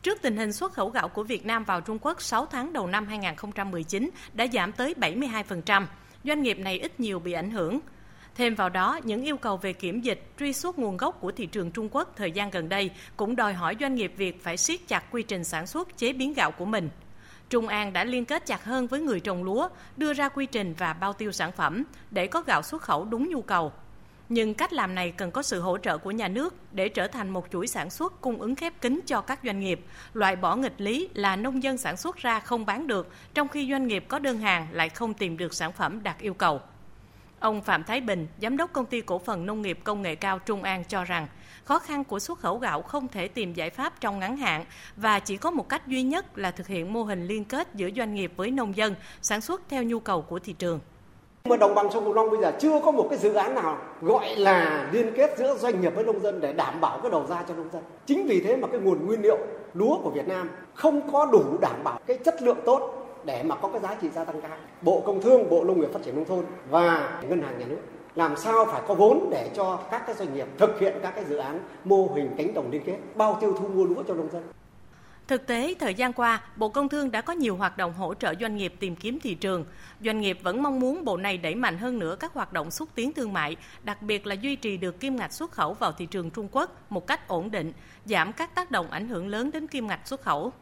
Trước 0.02 0.22
tình 0.22 0.38
hình 0.38 0.54
xuất 0.54 0.74
khẩu 0.74 0.90
gạo 0.90 1.08
của 1.08 1.24
Việt 1.24 1.46
Nam 1.46 1.64
vào 1.64 1.82
Trung 1.82 2.00
Quốc 2.02 2.22
6 2.22 2.46
tháng 2.46 2.74
đầu 2.74 2.88
năm 2.88 3.08
2019 3.08 4.10
đã 4.34 4.48
giảm 4.54 4.72
tới 4.72 4.94
72%, 4.98 5.86
doanh 6.24 6.42
nghiệp 6.42 6.60
này 6.60 6.80
ít 6.80 7.00
nhiều 7.00 7.20
bị 7.20 7.32
ảnh 7.32 7.52
hưởng. 7.52 7.80
Thêm 8.36 8.56
vào 8.56 8.70
đó, 8.70 9.00
những 9.04 9.22
yêu 9.22 9.38
cầu 9.38 9.58
về 9.58 9.74
kiểm 9.74 10.02
dịch, 10.02 10.24
truy 10.40 10.54
xuất 10.54 10.80
nguồn 10.80 10.98
gốc 10.98 11.18
của 11.22 11.32
thị 11.32 11.46
trường 11.46 11.72
Trung 11.72 11.90
Quốc 11.92 12.14
thời 12.16 12.32
gian 12.32 12.50
gần 12.50 12.70
đây 12.70 12.92
cũng 13.18 13.36
đòi 13.36 13.54
hỏi 13.54 13.76
doanh 13.80 13.96
nghiệp 13.96 14.14
Việt 14.18 14.44
phải 14.44 14.58
siết 14.58 14.80
chặt 14.88 15.12
quy 15.12 15.24
trình 15.24 15.44
sản 15.44 15.68
xuất 15.68 15.98
chế 15.98 16.14
biến 16.14 16.34
gạo 16.34 16.52
của 16.52 16.66
mình. 16.66 16.90
Trung 17.50 17.68
An 17.68 17.94
đã 17.94 18.04
liên 18.04 18.26
kết 18.26 18.46
chặt 18.46 18.64
hơn 18.64 18.88
với 18.88 19.02
người 19.02 19.20
trồng 19.20 19.44
lúa, 19.44 19.70
đưa 19.98 20.14
ra 20.14 20.30
quy 20.30 20.46
trình 20.46 20.74
và 20.78 20.94
bao 20.94 21.14
tiêu 21.14 21.32
sản 21.32 21.52
phẩm 21.52 21.84
để 22.12 22.28
có 22.28 22.42
gạo 22.42 22.62
xuất 22.62 22.82
khẩu 22.82 23.06
đúng 23.06 23.30
nhu 23.30 23.42
cầu. 23.42 23.72
Nhưng 24.34 24.54
cách 24.54 24.74
làm 24.74 24.96
này 24.96 25.12
cần 25.12 25.32
có 25.32 25.42
sự 25.42 25.62
hỗ 25.62 25.78
trợ 25.78 25.98
của 25.98 26.12
nhà 26.12 26.28
nước 26.28 26.56
để 26.72 26.90
trở 26.90 27.08
thành 27.08 27.30
một 27.30 27.48
chuỗi 27.52 27.68
sản 27.68 27.90
xuất 27.90 28.22
cung 28.22 28.42
ứng 28.42 28.56
khép 28.56 28.82
kín 28.82 29.00
cho 29.06 29.22
các 29.22 29.40
doanh 29.44 29.60
nghiệp, 29.60 29.86
loại 30.14 30.36
bỏ 30.36 30.56
nghịch 30.56 30.82
lý 30.82 31.10
là 31.14 31.36
nông 31.36 31.64
dân 31.64 31.78
sản 31.78 31.98
xuất 31.98 32.18
ra 32.18 32.40
không 32.40 32.66
bán 32.66 32.88
được, 32.88 33.08
trong 33.34 33.48
khi 33.48 33.72
doanh 33.72 33.88
nghiệp 33.88 34.06
có 34.08 34.20
đơn 34.20 34.38
hàng 34.38 34.68
lại 34.72 34.90
không 34.90 35.14
tìm 35.14 35.38
được 35.38 35.54
sản 35.54 35.72
phẩm 35.72 36.04
đạt 36.04 36.20
yêu 36.20 36.34
cầu. 36.34 36.62
Ông 37.40 37.62
Phạm 37.62 37.84
Thái 37.84 38.02
Bình, 38.02 38.28
giám 38.42 38.58
đốc 38.58 38.74
công 38.74 38.86
ty 38.86 39.02
cổ 39.02 39.20
phần 39.20 39.46
nông 39.46 39.62
nghiệp 39.62 39.80
công 39.84 40.02
nghệ 40.02 40.16
cao 40.16 40.40
Trung 40.40 40.64
An 40.64 40.84
cho 40.84 41.04
rằng, 41.04 41.28
khó 41.64 41.80
khăn 41.80 42.04
của 42.04 42.20
xuất 42.20 42.40
khẩu 42.40 42.58
gạo 42.58 42.82
không 42.82 43.08
thể 43.08 43.28
tìm 43.28 43.54
giải 43.54 43.70
pháp 43.70 44.02
trong 44.02 44.20
ngắn 44.20 44.38
hạn 44.38 44.66
và 44.96 45.20
chỉ 45.20 45.38
có 45.38 45.52
một 45.52 45.70
cách 45.70 45.88
duy 45.88 46.04
nhất 46.04 46.38
là 46.38 46.52
thực 46.52 46.68
hiện 46.68 46.94
mô 46.94 47.04
hình 47.04 47.28
liên 47.28 47.46
kết 47.46 47.68
giữa 47.76 47.90
doanh 47.96 48.14
nghiệp 48.14 48.34
với 48.36 48.52
nông 48.52 48.76
dân, 48.76 48.96
sản 49.22 49.42
xuất 49.42 49.62
theo 49.70 49.84
nhu 49.84 50.00
cầu 50.00 50.22
của 50.22 50.40
thị 50.40 50.54
trường. 50.54 50.80
Mà 51.50 51.58
đồng 51.58 51.76
bằng 51.76 51.92
sông 51.92 52.06
Cửu 52.06 52.14
Long 52.14 52.30
bây 52.30 52.42
giờ 52.42 52.52
chưa 52.60 52.80
có 52.86 52.92
một 52.92 53.08
cái 53.10 53.20
dự 53.20 53.34
án 53.34 53.56
nào 53.56 53.78
gọi 54.02 54.36
là 54.36 54.90
liên 54.92 55.14
kết 55.16 55.38
giữa 55.38 55.58
doanh 55.58 55.82
nghiệp 55.82 55.96
với 55.96 56.04
nông 56.04 56.20
dân 56.20 56.42
để 56.42 56.54
đảm 56.54 56.82
bảo 56.82 57.00
cái 57.02 57.12
đầu 57.12 57.26
ra 57.30 57.44
cho 57.48 57.54
nông 57.54 57.70
dân. 57.74 57.84
Chính 58.06 58.28
vì 58.28 58.42
thế 58.42 58.56
mà 58.56 58.68
cái 58.68 58.80
nguồn 58.80 59.06
nguyên 59.06 59.22
liệu 59.22 59.38
lúa 59.74 59.98
của 60.04 60.10
Việt 60.10 60.28
Nam 60.28 60.50
không 60.74 61.12
có 61.12 61.26
đủ 61.26 61.44
đảm 61.62 61.84
bảo 61.84 62.00
cái 62.06 62.18
chất 62.18 62.42
lượng 62.42 62.58
tốt 62.66 63.08
để 63.24 63.44
mà 63.44 63.56
có 63.56 63.68
cái 63.68 63.82
giá 63.82 63.96
trị 64.02 64.10
gia 64.16 64.24
tăng 64.24 64.42
cao. 64.42 64.58
Bộ 64.82 65.02
Công 65.06 65.22
Thương, 65.22 65.50
Bộ 65.50 65.64
Nông 65.64 65.80
nghiệp 65.80 65.94
Phát 65.94 66.04
triển 66.04 66.16
nông 66.16 66.26
thôn 66.26 66.46
và 66.70 67.20
Ngân 67.30 67.42
hàng 67.42 67.60
Nhà 67.60 67.66
nước 67.70 67.80
làm 68.16 68.36
sao 68.36 68.66
phải 68.66 68.82
có 68.88 68.94
vốn 68.94 69.30
để 69.32 69.50
cho 69.54 69.80
các 69.92 70.04
cái 70.06 70.16
doanh 70.16 70.34
nghiệp 70.34 70.48
thực 70.58 70.80
hiện 70.80 70.94
các 71.02 71.16
cái 71.16 71.24
dự 71.24 71.38
án 71.38 71.60
mô 71.84 72.10
hình 72.16 72.30
cánh 72.38 72.54
đồng 72.54 72.72
liên 72.72 72.84
kết 72.86 72.98
bao 73.16 73.38
tiêu 73.42 73.56
thu 73.60 73.68
mua 73.68 73.84
lúa 73.84 74.04
cho 74.08 74.14
nông 74.14 74.30
dân 74.32 74.44
Thực 75.28 75.48
tế, 75.48 75.76
thời 75.80 75.94
gian 75.94 76.14
qua, 76.14 76.42
Bộ 76.56 76.70
Công 76.70 76.90
Thương 76.90 77.12
đã 77.12 77.22
có 77.22 77.34
nhiều 77.34 77.56
hoạt 77.56 77.78
động 77.78 77.94
hỗ 77.94 78.14
trợ 78.14 78.34
doanh 78.42 78.56
nghiệp 78.56 78.74
tìm 78.80 78.96
kiếm 78.96 79.20
thị 79.20 79.36
trường. 79.36 79.66
Doanh 80.02 80.22
nghiệp 80.22 80.40
vẫn 80.44 80.64
mong 80.64 80.80
muốn 80.80 81.06
Bộ 81.06 81.18
này 81.18 81.38
đẩy 81.38 81.56
mạnh 81.56 81.78
hơn 81.78 82.00
nữa 82.00 82.16
các 82.20 82.34
hoạt 82.34 82.54
động 82.54 82.72
xúc 82.72 82.90
tiến 82.96 83.14
thương 83.14 83.34
mại, 83.34 83.56
đặc 83.84 84.02
biệt 84.02 84.28
là 84.28 84.36
duy 84.36 84.56
trì 84.56 84.78
được 84.78 85.00
kim 85.00 85.16
ngạch 85.16 85.34
xuất 85.34 85.52
khẩu 85.52 85.74
vào 85.74 85.92
thị 85.92 86.06
trường 86.06 86.30
Trung 86.30 86.48
Quốc 86.52 86.92
một 86.92 87.08
cách 87.08 87.28
ổn 87.28 87.52
định, 87.52 87.74
giảm 88.06 88.34
các 88.34 88.56
tác 88.56 88.72
động 88.72 88.92
ảnh 88.92 89.08
hưởng 89.08 89.28
lớn 89.28 89.52
đến 89.52 89.68
kim 89.68 89.88
ngạch 89.88 90.08
xuất 90.08 90.22
khẩu. 90.22 90.54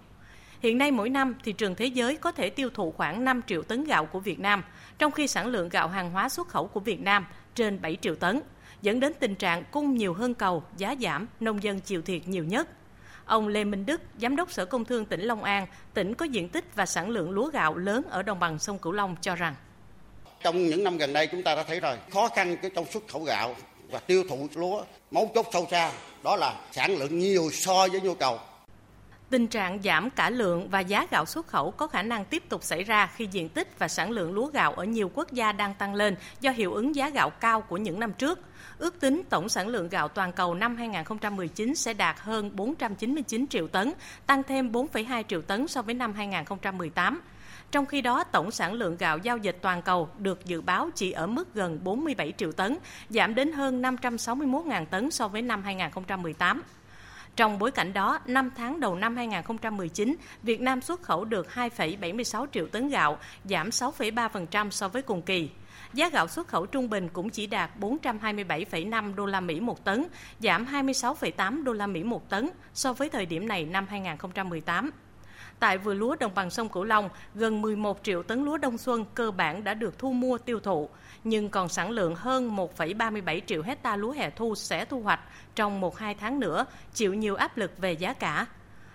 Hiện 0.61 0.77
nay 0.77 0.91
mỗi 0.91 1.09
năm, 1.09 1.35
thị 1.43 1.51
trường 1.51 1.75
thế 1.75 1.85
giới 1.85 2.17
có 2.17 2.31
thể 2.31 2.49
tiêu 2.49 2.69
thụ 2.73 2.91
khoảng 2.91 3.23
5 3.23 3.41
triệu 3.47 3.61
tấn 3.61 3.83
gạo 3.83 4.05
của 4.05 4.19
Việt 4.19 4.39
Nam, 4.39 4.63
trong 4.97 5.11
khi 5.11 5.27
sản 5.27 5.47
lượng 5.47 5.69
gạo 5.69 5.87
hàng 5.87 6.11
hóa 6.11 6.29
xuất 6.29 6.47
khẩu 6.47 6.67
của 6.67 6.79
Việt 6.79 6.99
Nam 6.99 7.25
trên 7.55 7.81
7 7.81 7.97
triệu 8.01 8.15
tấn, 8.15 8.41
dẫn 8.81 8.99
đến 8.99 9.13
tình 9.19 9.35
trạng 9.35 9.63
cung 9.71 9.95
nhiều 9.95 10.13
hơn 10.13 10.33
cầu, 10.33 10.63
giá 10.77 10.95
giảm, 11.01 11.27
nông 11.39 11.63
dân 11.63 11.79
chịu 11.79 12.01
thiệt 12.01 12.27
nhiều 12.27 12.43
nhất. 12.43 12.67
Ông 13.31 13.47
Lê 13.47 13.63
Minh 13.63 13.85
Đức, 13.85 14.01
Giám 14.21 14.35
đốc 14.35 14.51
Sở 14.51 14.65
Công 14.65 14.85
Thương 14.85 15.05
tỉnh 15.05 15.21
Long 15.21 15.43
An, 15.43 15.67
tỉnh 15.93 16.15
có 16.15 16.25
diện 16.25 16.49
tích 16.49 16.65
và 16.75 16.85
sản 16.85 17.09
lượng 17.09 17.31
lúa 17.31 17.49
gạo 17.49 17.77
lớn 17.77 18.03
ở 18.09 18.23
đồng 18.23 18.39
bằng 18.39 18.59
sông 18.59 18.79
Cửu 18.79 18.91
Long 18.91 19.15
cho 19.21 19.35
rằng 19.35 19.55
Trong 20.43 20.67
những 20.67 20.83
năm 20.83 20.97
gần 20.97 21.13
đây 21.13 21.27
chúng 21.27 21.43
ta 21.43 21.55
đã 21.55 21.63
thấy 21.63 21.79
rồi, 21.79 21.97
khó 22.13 22.27
khăn 22.35 22.57
trong 22.75 22.85
xuất 22.85 23.07
khẩu 23.07 23.23
gạo 23.23 23.55
và 23.91 23.99
tiêu 23.99 24.23
thụ 24.29 24.47
lúa, 24.55 24.83
mấu 25.11 25.31
chốt 25.35 25.45
sâu 25.53 25.67
xa 25.71 25.91
đó 26.23 26.35
là 26.35 26.55
sản 26.71 26.97
lượng 26.97 27.19
nhiều 27.19 27.49
so 27.51 27.87
với 27.91 28.01
nhu 28.01 28.15
cầu. 28.15 28.39
Tình 29.31 29.47
trạng 29.47 29.81
giảm 29.83 30.09
cả 30.09 30.29
lượng 30.29 30.69
và 30.69 30.79
giá 30.79 31.07
gạo 31.11 31.25
xuất 31.25 31.47
khẩu 31.47 31.71
có 31.71 31.87
khả 31.87 32.03
năng 32.03 32.25
tiếp 32.25 32.43
tục 32.49 32.63
xảy 32.63 32.83
ra 32.83 33.07
khi 33.15 33.27
diện 33.31 33.49
tích 33.49 33.79
và 33.79 33.87
sản 33.87 34.11
lượng 34.11 34.33
lúa 34.33 34.45
gạo 34.47 34.73
ở 34.73 34.83
nhiều 34.83 35.11
quốc 35.13 35.31
gia 35.31 35.51
đang 35.51 35.73
tăng 35.73 35.93
lên 35.93 36.15
do 36.41 36.51
hiệu 36.51 36.73
ứng 36.73 36.95
giá 36.95 37.09
gạo 37.09 37.29
cao 37.29 37.61
của 37.61 37.77
những 37.77 37.99
năm 37.99 38.13
trước. 38.13 38.39
Ước 38.77 38.99
tính 38.99 39.21
tổng 39.29 39.49
sản 39.49 39.67
lượng 39.67 39.89
gạo 39.89 40.07
toàn 40.07 40.31
cầu 40.31 40.53
năm 40.53 40.75
2019 40.75 41.75
sẽ 41.75 41.93
đạt 41.93 42.15
hơn 42.19 42.55
499 42.55 43.47
triệu 43.47 43.67
tấn, 43.67 43.93
tăng 44.25 44.43
thêm 44.43 44.71
4,2 44.71 45.23
triệu 45.27 45.41
tấn 45.41 45.67
so 45.67 45.81
với 45.81 45.93
năm 45.93 46.13
2018. 46.13 47.21
Trong 47.71 47.85
khi 47.85 48.01
đó, 48.01 48.23
tổng 48.23 48.51
sản 48.51 48.73
lượng 48.73 48.97
gạo 48.97 49.17
giao 49.17 49.37
dịch 49.37 49.57
toàn 49.61 49.81
cầu 49.81 50.09
được 50.17 50.45
dự 50.45 50.61
báo 50.61 50.89
chỉ 50.95 51.11
ở 51.11 51.27
mức 51.27 51.53
gần 51.53 51.79
47 51.83 52.33
triệu 52.37 52.51
tấn, 52.51 52.77
giảm 53.09 53.35
đến 53.35 53.51
hơn 53.51 53.81
561.000 53.81 54.85
tấn 54.85 55.11
so 55.11 55.27
với 55.27 55.41
năm 55.41 55.63
2018. 55.63 56.61
Trong 57.35 57.59
bối 57.59 57.71
cảnh 57.71 57.93
đó, 57.93 58.19
5 58.25 58.51
tháng 58.55 58.79
đầu 58.79 58.95
năm 58.95 59.15
2019, 59.15 60.15
Việt 60.43 60.61
Nam 60.61 60.81
xuất 60.81 61.01
khẩu 61.01 61.25
được 61.25 61.47
2,76 61.53 62.45
triệu 62.51 62.67
tấn 62.67 62.89
gạo, 62.89 63.17
giảm 63.43 63.69
6,3% 63.69 64.69
so 64.69 64.87
với 64.87 65.01
cùng 65.01 65.21
kỳ. 65.21 65.49
Giá 65.93 66.09
gạo 66.09 66.27
xuất 66.27 66.47
khẩu 66.47 66.65
trung 66.65 66.89
bình 66.89 67.09
cũng 67.13 67.29
chỉ 67.29 67.47
đạt 67.47 67.69
427,5 67.79 69.15
đô 69.15 69.25
la 69.25 69.39
Mỹ 69.39 69.59
một 69.59 69.83
tấn, 69.83 70.05
giảm 70.39 70.65
26,8 70.65 71.63
đô 71.63 71.73
la 71.73 71.87
Mỹ 71.87 72.03
một 72.03 72.29
tấn 72.29 72.49
so 72.73 72.93
với 72.93 73.09
thời 73.09 73.25
điểm 73.25 73.47
này 73.47 73.65
năm 73.65 73.85
2018. 73.89 74.91
Tại 75.59 75.77
vừa 75.77 75.93
lúa 75.93 76.15
đồng 76.19 76.31
bằng 76.35 76.49
sông 76.49 76.69
Cửu 76.69 76.83
Long, 76.83 77.09
gần 77.35 77.61
11 77.61 77.99
triệu 78.03 78.23
tấn 78.23 78.45
lúa 78.45 78.57
đông 78.57 78.77
xuân 78.77 79.05
cơ 79.15 79.31
bản 79.31 79.63
đã 79.63 79.73
được 79.73 79.97
thu 79.97 80.13
mua 80.13 80.37
tiêu 80.37 80.59
thụ, 80.59 80.89
nhưng 81.23 81.49
còn 81.49 81.69
sản 81.69 81.89
lượng 81.89 82.15
hơn 82.15 82.55
1,37 82.55 83.41
triệu 83.45 83.61
hecta 83.61 83.95
lúa 83.95 84.11
hè 84.11 84.29
thu 84.29 84.55
sẽ 84.55 84.85
thu 84.85 85.01
hoạch 85.01 85.19
trong 85.55 85.81
1-2 85.81 86.15
tháng 86.19 86.39
nữa, 86.39 86.65
chịu 86.93 87.13
nhiều 87.13 87.35
áp 87.35 87.57
lực 87.57 87.77
về 87.77 87.91
giá 87.91 88.13
cả. 88.13 88.45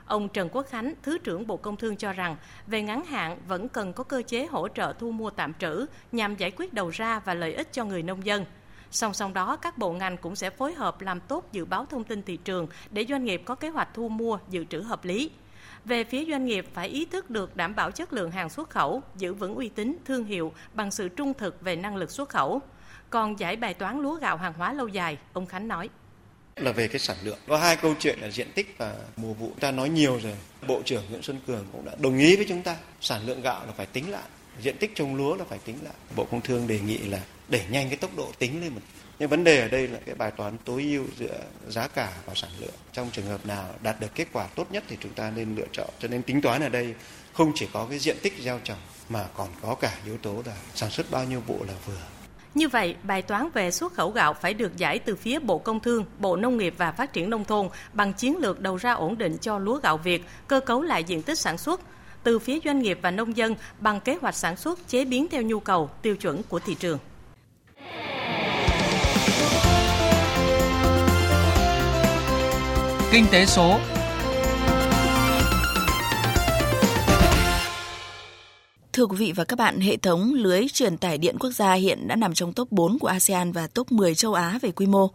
Ông 0.07 0.29
Trần 0.29 0.49
Quốc 0.53 0.67
Khánh, 0.67 0.95
Thứ 1.03 1.19
trưởng 1.19 1.47
Bộ 1.47 1.57
Công 1.57 1.77
Thương 1.77 1.97
cho 1.97 2.13
rằng, 2.13 2.37
về 2.67 2.83
ngắn 2.83 3.05
hạn 3.05 3.39
vẫn 3.49 3.69
cần 3.69 3.93
có 3.93 4.05
cơ 4.05 4.23
chế 4.27 4.47
hỗ 4.47 4.69
trợ 4.69 4.93
thu 4.99 5.11
mua 5.11 5.31
tạm 5.31 5.55
trữ 5.55 5.87
nhằm 6.13 6.37
giải 6.37 6.51
quyết 6.57 6.73
đầu 6.73 6.91
ra 6.91 7.19
và 7.19 7.35
lợi 7.35 7.55
ích 7.55 7.73
cho 7.73 7.85
người 7.85 8.03
nông 8.03 8.27
dân. 8.27 8.45
Song 8.91 9.15
song 9.15 9.35
đó, 9.35 9.57
các 9.57 9.79
bộ 9.79 9.93
ngành 9.93 10.17
cũng 10.17 10.37
sẽ 10.37 10.51
phối 10.51 10.75
hợp 10.75 11.01
làm 11.01 11.21
tốt 11.21 11.49
dự 11.53 11.65
báo 11.65 11.87
thông 11.87 12.05
tin 12.05 12.23
thị 12.23 12.37
trường 12.37 12.69
để 12.91 13.07
doanh 13.09 13.25
nghiệp 13.25 13.43
có 13.45 13.55
kế 13.55 13.69
hoạch 13.69 13.89
thu 13.95 14.09
mua 14.09 14.39
dự 14.49 14.65
trữ 14.65 14.81
hợp 14.81 15.05
lý. 15.05 15.31
Về 15.87 16.05
phía 16.05 16.25
doanh 16.25 16.47
nghiệp 16.47 16.67
phải 16.75 16.89
ý 16.89 17.05
thức 17.05 17.31
được 17.31 17.57
đảm 17.57 17.75
bảo 17.75 17.91
chất 17.91 18.13
lượng 18.13 18.31
hàng 18.31 18.51
xuất 18.51 18.71
khẩu, 18.71 19.03
giữ 19.17 19.35
vững 19.35 19.55
uy 19.55 19.69
tín, 19.69 19.97
thương 20.05 20.25
hiệu 20.25 20.53
bằng 20.75 20.91
sự 20.91 21.09
trung 21.09 21.35
thực 21.35 21.61
về 21.61 21.77
năng 21.77 21.97
lực 21.97 22.11
xuất 22.11 22.29
khẩu. 22.29 22.61
Còn 23.11 23.39
giải 23.39 23.57
bài 23.57 23.75
toán 23.75 24.01
lúa 24.01 24.15
gạo 24.15 24.37
hàng 24.37 24.53
hóa 24.53 24.73
lâu 24.73 24.89
dài, 24.89 25.19
ông 25.33 25.47
Khánh 25.47 25.69
nói 25.69 25.89
là 26.57 26.73
về 26.73 26.89
cái 26.89 26.99
sản 26.99 27.17
lượng. 27.23 27.39
Có 27.49 27.59
hai 27.59 27.77
câu 27.77 27.95
chuyện 28.01 28.19
là 28.21 28.31
diện 28.31 28.49
tích 28.55 28.75
và 28.79 28.95
mùa 29.17 29.33
vụ 29.33 29.53
ta 29.61 29.71
nói 29.71 29.89
nhiều 29.89 30.21
rồi. 30.23 30.37
Bộ 30.69 30.83
trưởng 30.85 31.03
Nguyễn 31.11 31.23
Xuân 31.23 31.41
Cường 31.47 31.65
cũng 31.73 31.85
đã 31.85 31.93
đồng 31.99 32.19
ý 32.19 32.37
với 32.37 32.47
chúng 32.49 32.63
ta 32.63 32.77
sản 33.01 33.27
lượng 33.27 33.43
gạo 33.43 33.67
là 33.67 33.73
phải 33.73 33.87
tính 33.87 34.11
lại, 34.11 34.29
diện 34.61 34.77
tích 34.77 34.95
trồng 34.95 35.17
lúa 35.17 35.37
là 35.37 35.45
phải 35.45 35.59
tính 35.59 35.77
lại. 35.83 35.95
Bộ 36.17 36.25
Công 36.25 36.41
Thương 36.41 36.67
đề 36.67 36.81
nghị 36.81 36.99
là 36.99 37.21
đẩy 37.49 37.63
nhanh 37.71 37.89
cái 37.89 37.97
tốc 37.97 38.11
độ 38.17 38.33
tính 38.39 38.61
lên 38.61 38.75
một 38.75 38.81
nhưng 39.19 39.29
vấn 39.29 39.45
đề 39.45 39.61
ở 39.61 39.69
đây 39.69 39.89
là 39.89 39.99
cái 40.07 40.15
bài 40.15 40.31
toán 40.31 40.57
tối 40.65 40.83
ưu 40.83 41.05
giữa 41.19 41.39
giá 41.69 41.89
cả 41.89 42.13
và 42.27 42.35
sản 42.35 42.51
lượng. 42.61 42.75
Trong 42.93 43.11
trường 43.13 43.27
hợp 43.27 43.47
nào 43.47 43.65
đạt 43.83 44.01
được 44.01 44.15
kết 44.15 44.29
quả 44.33 44.47
tốt 44.55 44.73
nhất 44.73 44.85
thì 44.89 44.97
chúng 45.01 45.13
ta 45.13 45.33
nên 45.37 45.57
lựa 45.57 45.67
chọn. 45.73 45.89
Cho 45.99 46.09
nên 46.09 46.23
tính 46.23 46.41
toán 46.41 46.63
ở 46.63 46.69
đây 46.69 46.95
không 47.33 47.53
chỉ 47.55 47.69
có 47.73 47.87
cái 47.91 47.99
diện 47.99 48.17
tích 48.23 48.33
gieo 48.41 48.61
trồng 48.65 48.79
mà 49.09 49.25
còn 49.37 49.49
có 49.63 49.75
cả 49.75 49.95
yếu 50.05 50.17
tố 50.19 50.43
là 50.47 50.57
sản 50.75 50.91
xuất 50.91 51.11
bao 51.11 51.25
nhiêu 51.25 51.41
vụ 51.47 51.65
là 51.69 51.75
vừa. 51.87 52.01
Như 52.55 52.69
vậy, 52.69 52.97
bài 53.03 53.23
toán 53.23 53.51
về 53.55 53.71
xuất 53.71 53.93
khẩu 53.93 54.11
gạo 54.11 54.35
phải 54.35 54.55
được 54.55 54.77
giải 54.77 54.99
từ 54.99 55.17
phía 55.17 55.39
Bộ 55.39 55.59
Công 55.59 55.81
Thương, 55.81 56.05
Bộ 56.19 56.37
Nông 56.37 56.57
nghiệp 56.57 56.75
và 56.79 56.93
Phát 56.93 57.13
triển 57.13 57.31
Nông 57.31 57.45
thôn 57.45 57.69
bằng 57.93 58.13
chiến 58.13 58.37
lược 58.37 58.61
đầu 58.61 58.77
ra 58.77 58.93
ổn 58.93 59.19
định 59.19 59.39
cho 59.41 59.59
lúa 59.59 59.77
gạo 59.77 59.97
Việt, 59.97 60.25
cơ 60.49 60.61
cấu 60.61 60.83
lại 60.83 61.05
diện 61.05 61.23
tích 61.23 61.39
sản 61.39 61.59
xuất, 61.59 61.81
từ 62.23 62.39
phía 62.39 62.59
doanh 62.65 62.83
nghiệp 62.83 62.99
và 63.03 63.11
nông 63.11 63.37
dân 63.37 63.55
bằng 63.79 64.01
kế 64.01 64.19
hoạch 64.21 64.35
sản 64.35 64.57
xuất 64.57 64.89
chế 64.89 65.05
biến 65.05 65.29
theo 65.29 65.43
nhu 65.43 65.61
cầu, 65.61 65.91
tiêu 66.03 66.17
chuẩn 66.17 66.43
của 66.43 66.59
thị 66.59 66.77
trường. 66.81 66.99
Kinh 73.13 73.27
tế 73.33 73.47
số 73.47 73.79
Thưa 78.93 79.07
quý 79.07 79.17
vị 79.17 79.33
và 79.37 79.45
các 79.45 79.59
bạn, 79.59 79.81
hệ 79.81 79.97
thống 79.97 80.35
lưới 80.35 80.67
truyền 80.73 80.97
tải 80.97 81.19
điện 81.19 81.37
quốc 81.39 81.51
gia 81.51 81.73
hiện 81.73 82.09
đã 82.09 82.17
nằm 82.17 82.35
trong 82.35 82.53
top 82.53 82.73
4 82.73 82.99
của 82.99 83.09
ASEAN 83.09 83.53
và 83.53 83.67
top 83.67 83.93
10 83.93 84.15
châu 84.15 84.35
Á 84.35 84.59
về 84.63 84.71
quy 84.71 84.87
mô. 84.87 85.11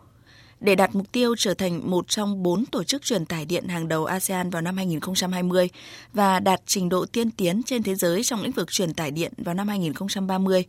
Để 0.60 0.76
đạt 0.76 0.96
mục 0.96 1.12
tiêu 1.12 1.36
trở 1.38 1.54
thành 1.54 1.92
một 1.92 2.08
trong 2.08 2.44
bốn 2.44 2.66
tổ 2.66 2.84
chức 2.84 3.02
truyền 3.02 3.26
tải 3.26 3.46
điện 3.46 3.68
hàng 3.68 3.88
đầu 3.88 4.06
ASEAN 4.06 4.50
vào 4.50 4.62
năm 4.62 4.78
2020 4.78 5.70
và 6.14 6.40
đạt 6.40 6.62
trình 6.66 6.90
độ 6.90 7.06
tiên 7.06 7.32
tiến 7.32 7.62
trên 7.64 7.84
thế 7.84 7.96
giới 7.96 8.24
trong 8.24 8.42
lĩnh 8.42 8.52
vực 8.52 8.72
truyền 8.72 8.94
tải 8.94 9.12
điện 9.12 9.32
vào 9.38 9.56
năm 9.56 9.68
2030, 9.68 10.66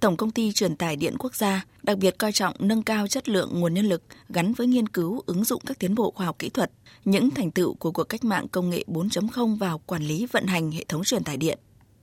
Tổng 0.00 0.16
công 0.16 0.30
ty 0.30 0.52
truyền 0.52 0.76
tải 0.76 0.96
điện 0.96 1.14
quốc 1.18 1.34
gia 1.34 1.64
đặc 1.82 1.98
biệt 1.98 2.18
coi 2.18 2.32
trọng 2.32 2.54
nâng 2.58 2.82
cao 2.82 3.08
chất 3.08 3.28
lượng 3.28 3.60
nguồn 3.60 3.74
nhân 3.74 3.88
lực 3.88 4.02
gắn 4.28 4.52
với 4.52 4.66
nghiên 4.66 4.88
cứu 4.88 5.22
ứng 5.26 5.44
dụng 5.44 5.62
các 5.66 5.78
tiến 5.78 5.94
bộ 5.94 6.10
khoa 6.10 6.26
học 6.26 6.36
kỹ 6.38 6.48
thuật, 6.48 6.70
những 7.04 7.30
thành 7.30 7.50
tựu 7.50 7.74
của 7.74 7.92
cuộc 7.92 8.04
cách 8.04 8.24
mạng 8.24 8.48
công 8.48 8.70
nghệ 8.70 8.84
4.0 8.86 9.56
vào 9.56 9.78
quản 9.78 10.02
lý 10.02 10.26
vận 10.26 10.46
hành 10.46 10.70
hệ 10.70 10.84
thống 10.88 11.04
truyền 11.04 11.24
tải 11.24 11.36
điện. 11.36 11.58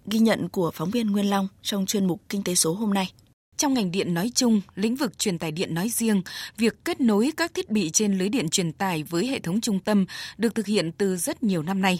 Ghi 0.06 0.20
nhận 0.20 0.50
của 0.50 0.72
phóng 0.74 0.92
viên 0.92 1.12
Nguyên 1.12 1.30
Long 1.30 1.48
trong 1.62 1.86
chuyên 1.86 2.06
mục 2.06 2.22
Kinh 2.30 2.44
tế 2.44 2.56
số 2.56 2.74
hôm 2.74 2.94
nay. 2.94 3.12
Trong 3.58 3.74
ngành 3.74 3.92
điện 3.92 4.14
nói 4.14 4.32
chung, 4.36 4.62
lĩnh 4.76 4.96
vực 4.96 5.18
truyền 5.18 5.40
tải 5.40 5.52
điện 5.52 5.74
nói 5.74 5.90
riêng, 5.90 6.22
việc 6.58 6.86
kết 6.86 7.02
nối 7.02 7.32
các 7.38 7.54
thiết 7.54 7.70
bị 7.70 7.90
trên 7.90 8.18
lưới 8.18 8.30
điện 8.30 8.50
truyền 8.50 8.72
tải 8.72 9.04
với 9.04 9.28
hệ 9.28 9.40
thống 9.40 9.62
trung 9.62 9.80
tâm 9.80 10.06
được 10.38 10.56
thực 10.56 10.66
hiện 10.66 10.92
từ 10.92 11.18
rất 11.18 11.44
nhiều 11.44 11.64
năm 11.64 11.82
nay. 11.82 12.00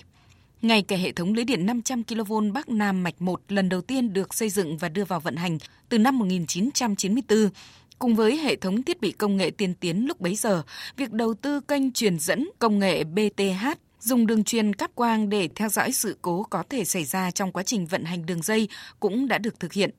Ngay 0.64 0.82
cả 0.82 0.96
hệ 0.96 1.12
thống 1.12 1.34
lưới 1.34 1.46
điện 1.46 1.66
500 1.66 2.04
kV 2.04 2.34
Bắc 2.54 2.70
Nam 2.70 3.04
mạch 3.04 3.22
1 3.22 3.42
lần 3.50 3.70
đầu 3.70 3.82
tiên 3.82 4.14
được 4.14 4.34
xây 4.34 4.50
dựng 4.50 4.78
và 4.78 4.90
đưa 4.90 5.06
vào 5.06 5.20
vận 5.20 5.36
hành 5.36 5.58
từ 5.90 5.98
năm 5.98 6.20
1994, 6.20 7.50
Cùng 8.00 8.16
với 8.16 8.38
hệ 8.38 8.56
thống 8.56 8.84
thiết 8.84 9.02
bị 9.02 9.12
công 9.12 9.38
nghệ 9.38 9.50
tiên 9.50 9.74
tiến 9.80 10.06
lúc 10.08 10.22
bấy 10.22 10.36
giờ, 10.36 10.64
việc 10.98 11.12
đầu 11.12 11.34
tư 11.34 11.60
kênh 11.60 11.92
truyền 11.92 12.20
dẫn 12.20 12.50
công 12.60 12.80
nghệ 12.80 13.04
BTH 13.04 13.68
dùng 14.00 14.28
đường 14.28 14.44
truyền 14.44 14.74
cáp 14.74 14.96
quang 14.96 15.30
để 15.30 15.50
theo 15.56 15.70
dõi 15.70 15.92
sự 15.92 16.18
cố 16.22 16.44
có 16.50 16.64
thể 16.70 16.86
xảy 16.86 17.04
ra 17.04 17.32
trong 17.32 17.52
quá 17.52 17.64
trình 17.64 17.86
vận 17.86 18.04
hành 18.04 18.26
đường 18.26 18.42
dây 18.42 18.68
cũng 19.00 19.28
đã 19.28 19.38
được 19.38 19.60
thực 19.60 19.74
hiện. 19.74 19.90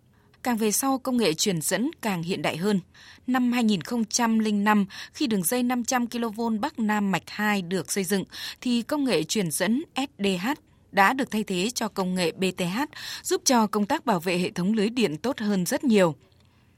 Càng 0.44 0.56
về 0.56 0.72
sau, 0.72 0.98
công 0.98 1.16
nghệ 1.16 1.34
truyền 1.34 1.60
dẫn 1.60 1.90
càng 2.02 2.22
hiện 2.22 2.42
đại 2.42 2.56
hơn. 2.56 2.80
Năm 3.26 3.52
2005, 3.52 4.86
khi 5.12 5.26
đường 5.26 5.42
dây 5.42 5.62
500 5.62 6.06
kV 6.06 6.40
Bắc 6.60 6.78
Nam 6.78 7.12
mạch 7.12 7.22
2 7.26 7.62
được 7.62 7.92
xây 7.92 8.04
dựng, 8.04 8.24
thì 8.60 8.82
công 8.82 9.04
nghệ 9.04 9.22
truyền 9.22 9.50
dẫn 9.50 9.82
SDH 9.96 10.48
đã 10.92 11.12
được 11.12 11.30
thay 11.30 11.44
thế 11.44 11.70
cho 11.74 11.88
công 11.88 12.14
nghệ 12.14 12.32
BTH, 12.32 12.80
giúp 13.22 13.42
cho 13.44 13.66
công 13.66 13.86
tác 13.86 14.06
bảo 14.06 14.20
vệ 14.20 14.38
hệ 14.38 14.50
thống 14.50 14.72
lưới 14.72 14.88
điện 14.88 15.16
tốt 15.16 15.38
hơn 15.38 15.66
rất 15.66 15.84
nhiều. 15.84 16.14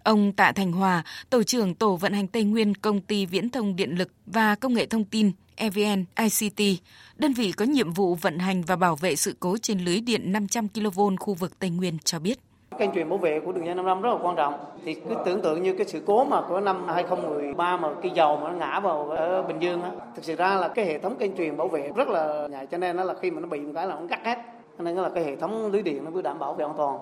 Ông 0.02 0.32
Tạ 0.32 0.52
Thành 0.52 0.72
Hòa, 0.72 1.02
Tổ 1.30 1.42
trưởng 1.42 1.74
Tổ 1.74 1.96
vận 1.96 2.12
hành 2.12 2.28
Tây 2.28 2.44
Nguyên 2.44 2.74
Công 2.74 3.00
ty 3.00 3.26
Viễn 3.26 3.50
thông 3.50 3.76
Điện 3.76 3.98
lực 3.98 4.12
và 4.26 4.54
Công 4.54 4.74
nghệ 4.74 4.86
Thông 4.86 5.04
tin 5.04 5.32
EVN 5.56 6.04
ICT, 6.18 6.82
đơn 7.16 7.32
vị 7.32 7.52
có 7.52 7.64
nhiệm 7.64 7.92
vụ 7.92 8.14
vận 8.14 8.38
hành 8.38 8.62
và 8.62 8.76
bảo 8.76 8.96
vệ 8.96 9.16
sự 9.16 9.36
cố 9.40 9.56
trên 9.58 9.84
lưới 9.84 10.00
điện 10.00 10.32
500 10.32 10.68
kV 10.68 11.00
khu 11.20 11.34
vực 11.34 11.58
Tây 11.58 11.70
Nguyên 11.70 11.98
cho 12.04 12.18
biết. 12.18 12.38
Kênh 12.78 12.90
truyền 12.94 13.08
bảo 13.08 13.18
vệ 13.18 13.40
của 13.40 13.52
đường 13.52 13.66
dây 13.66 13.74
55 13.74 14.02
rất 14.02 14.10
là 14.10 14.18
quan 14.22 14.36
trọng. 14.36 14.54
Thì 14.84 14.94
cứ 14.94 15.14
tưởng 15.24 15.42
tượng 15.42 15.62
như 15.62 15.74
cái 15.78 15.86
sự 15.86 16.02
cố 16.06 16.24
mà 16.24 16.42
của 16.48 16.60
năm 16.60 16.88
2013 16.88 17.76
mà 17.76 17.88
cây 18.02 18.12
dầu 18.14 18.36
mà 18.36 18.50
nó 18.50 18.56
ngã 18.56 18.80
vào 18.80 19.10
ở 19.10 19.42
Bình 19.42 19.58
Dương 19.60 19.82
á, 19.82 19.90
thực 20.16 20.24
sự 20.24 20.36
ra 20.36 20.54
là 20.54 20.68
cái 20.68 20.84
hệ 20.84 20.98
thống 20.98 21.16
kênh 21.18 21.36
truyền 21.36 21.56
bảo 21.56 21.68
vệ 21.68 21.90
rất 21.96 22.08
là 22.08 22.48
nhạy 22.50 22.66
cho 22.66 22.78
nên 22.78 22.96
nó 22.96 23.04
là 23.04 23.14
khi 23.22 23.30
mà 23.30 23.40
nó 23.40 23.48
bị 23.48 23.60
một 23.60 23.72
cái 23.74 23.86
là 23.86 23.94
nó 23.94 24.06
cắt 24.10 24.20
hết. 24.24 24.38
Cho 24.78 24.84
nên 24.84 24.96
là 24.96 25.10
cái 25.14 25.24
hệ 25.24 25.36
thống 25.36 25.72
lưới 25.72 25.82
điện 25.82 26.04
nó 26.04 26.10
mới 26.10 26.22
đảm 26.22 26.38
bảo 26.38 26.54
về 26.54 26.64
an 26.64 26.74
toàn. 26.76 26.98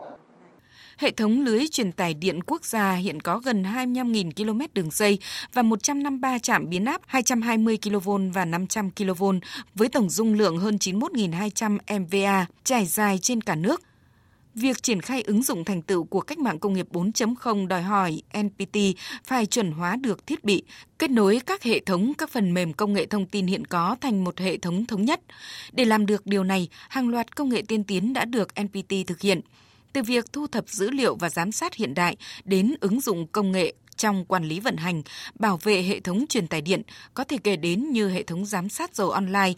Hệ 0.98 1.10
thống 1.10 1.44
lưới 1.44 1.64
truyền 1.70 1.92
tải 1.92 2.14
điện 2.14 2.42
quốc 2.42 2.64
gia 2.64 2.92
hiện 2.92 3.20
có 3.20 3.38
gần 3.38 3.62
25.000 3.62 4.30
km 4.36 4.60
đường 4.74 4.90
dây 4.90 5.18
và 5.52 5.62
153 5.62 6.38
trạm 6.38 6.70
biến 6.70 6.84
áp 6.84 7.00
220 7.06 7.78
kV 7.82 8.10
và 8.34 8.44
500 8.44 8.90
kV 8.90 9.24
với 9.74 9.88
tổng 9.88 10.10
dung 10.10 10.34
lượng 10.34 10.58
hơn 10.58 10.76
91.200 10.76 11.78
MVA 12.00 12.46
trải 12.64 12.86
dài 12.86 13.18
trên 13.18 13.40
cả 13.40 13.54
nước. 13.54 13.82
Việc 14.54 14.82
triển 14.82 15.00
khai 15.00 15.22
ứng 15.22 15.42
dụng 15.42 15.64
thành 15.64 15.82
tựu 15.82 16.04
của 16.04 16.20
cách 16.20 16.38
mạng 16.38 16.58
công 16.58 16.72
nghiệp 16.72 16.86
4.0 16.92 17.66
đòi 17.66 17.82
hỏi 17.82 18.22
NPT 18.38 18.78
phải 19.24 19.46
chuẩn 19.46 19.72
hóa 19.72 19.96
được 19.96 20.26
thiết 20.26 20.44
bị, 20.44 20.62
kết 20.98 21.10
nối 21.10 21.40
các 21.46 21.62
hệ 21.62 21.80
thống 21.80 22.12
các 22.18 22.30
phần 22.30 22.54
mềm 22.54 22.72
công 22.72 22.92
nghệ 22.92 23.06
thông 23.06 23.26
tin 23.26 23.46
hiện 23.46 23.64
có 23.64 23.96
thành 24.00 24.24
một 24.24 24.38
hệ 24.38 24.58
thống 24.58 24.86
thống 24.86 25.04
nhất. 25.04 25.20
Để 25.72 25.84
làm 25.84 26.06
được 26.06 26.26
điều 26.26 26.44
này, 26.44 26.68
hàng 26.88 27.08
loạt 27.08 27.36
công 27.36 27.48
nghệ 27.48 27.62
tiên 27.68 27.84
tiến 27.84 28.12
đã 28.12 28.24
được 28.24 28.48
NPT 28.60 28.94
thực 29.06 29.20
hiện– 29.20 29.40
từ 29.94 30.02
việc 30.02 30.32
thu 30.32 30.46
thập 30.46 30.68
dữ 30.68 30.90
liệu 30.90 31.16
và 31.16 31.30
giám 31.30 31.52
sát 31.52 31.74
hiện 31.74 31.94
đại 31.94 32.16
đến 32.44 32.74
ứng 32.80 33.00
dụng 33.00 33.26
công 33.26 33.52
nghệ 33.52 33.74
trong 33.96 34.24
quản 34.24 34.44
lý 34.44 34.60
vận 34.60 34.76
hành, 34.76 35.02
bảo 35.34 35.58
vệ 35.62 35.82
hệ 35.82 36.00
thống 36.00 36.24
truyền 36.28 36.46
tải 36.46 36.60
điện 36.60 36.82
có 37.14 37.24
thể 37.24 37.38
kể 37.44 37.56
đến 37.56 37.90
như 37.90 38.08
hệ 38.08 38.22
thống 38.22 38.46
giám 38.46 38.68
sát 38.68 38.94
dầu 38.94 39.10
online, 39.10 39.52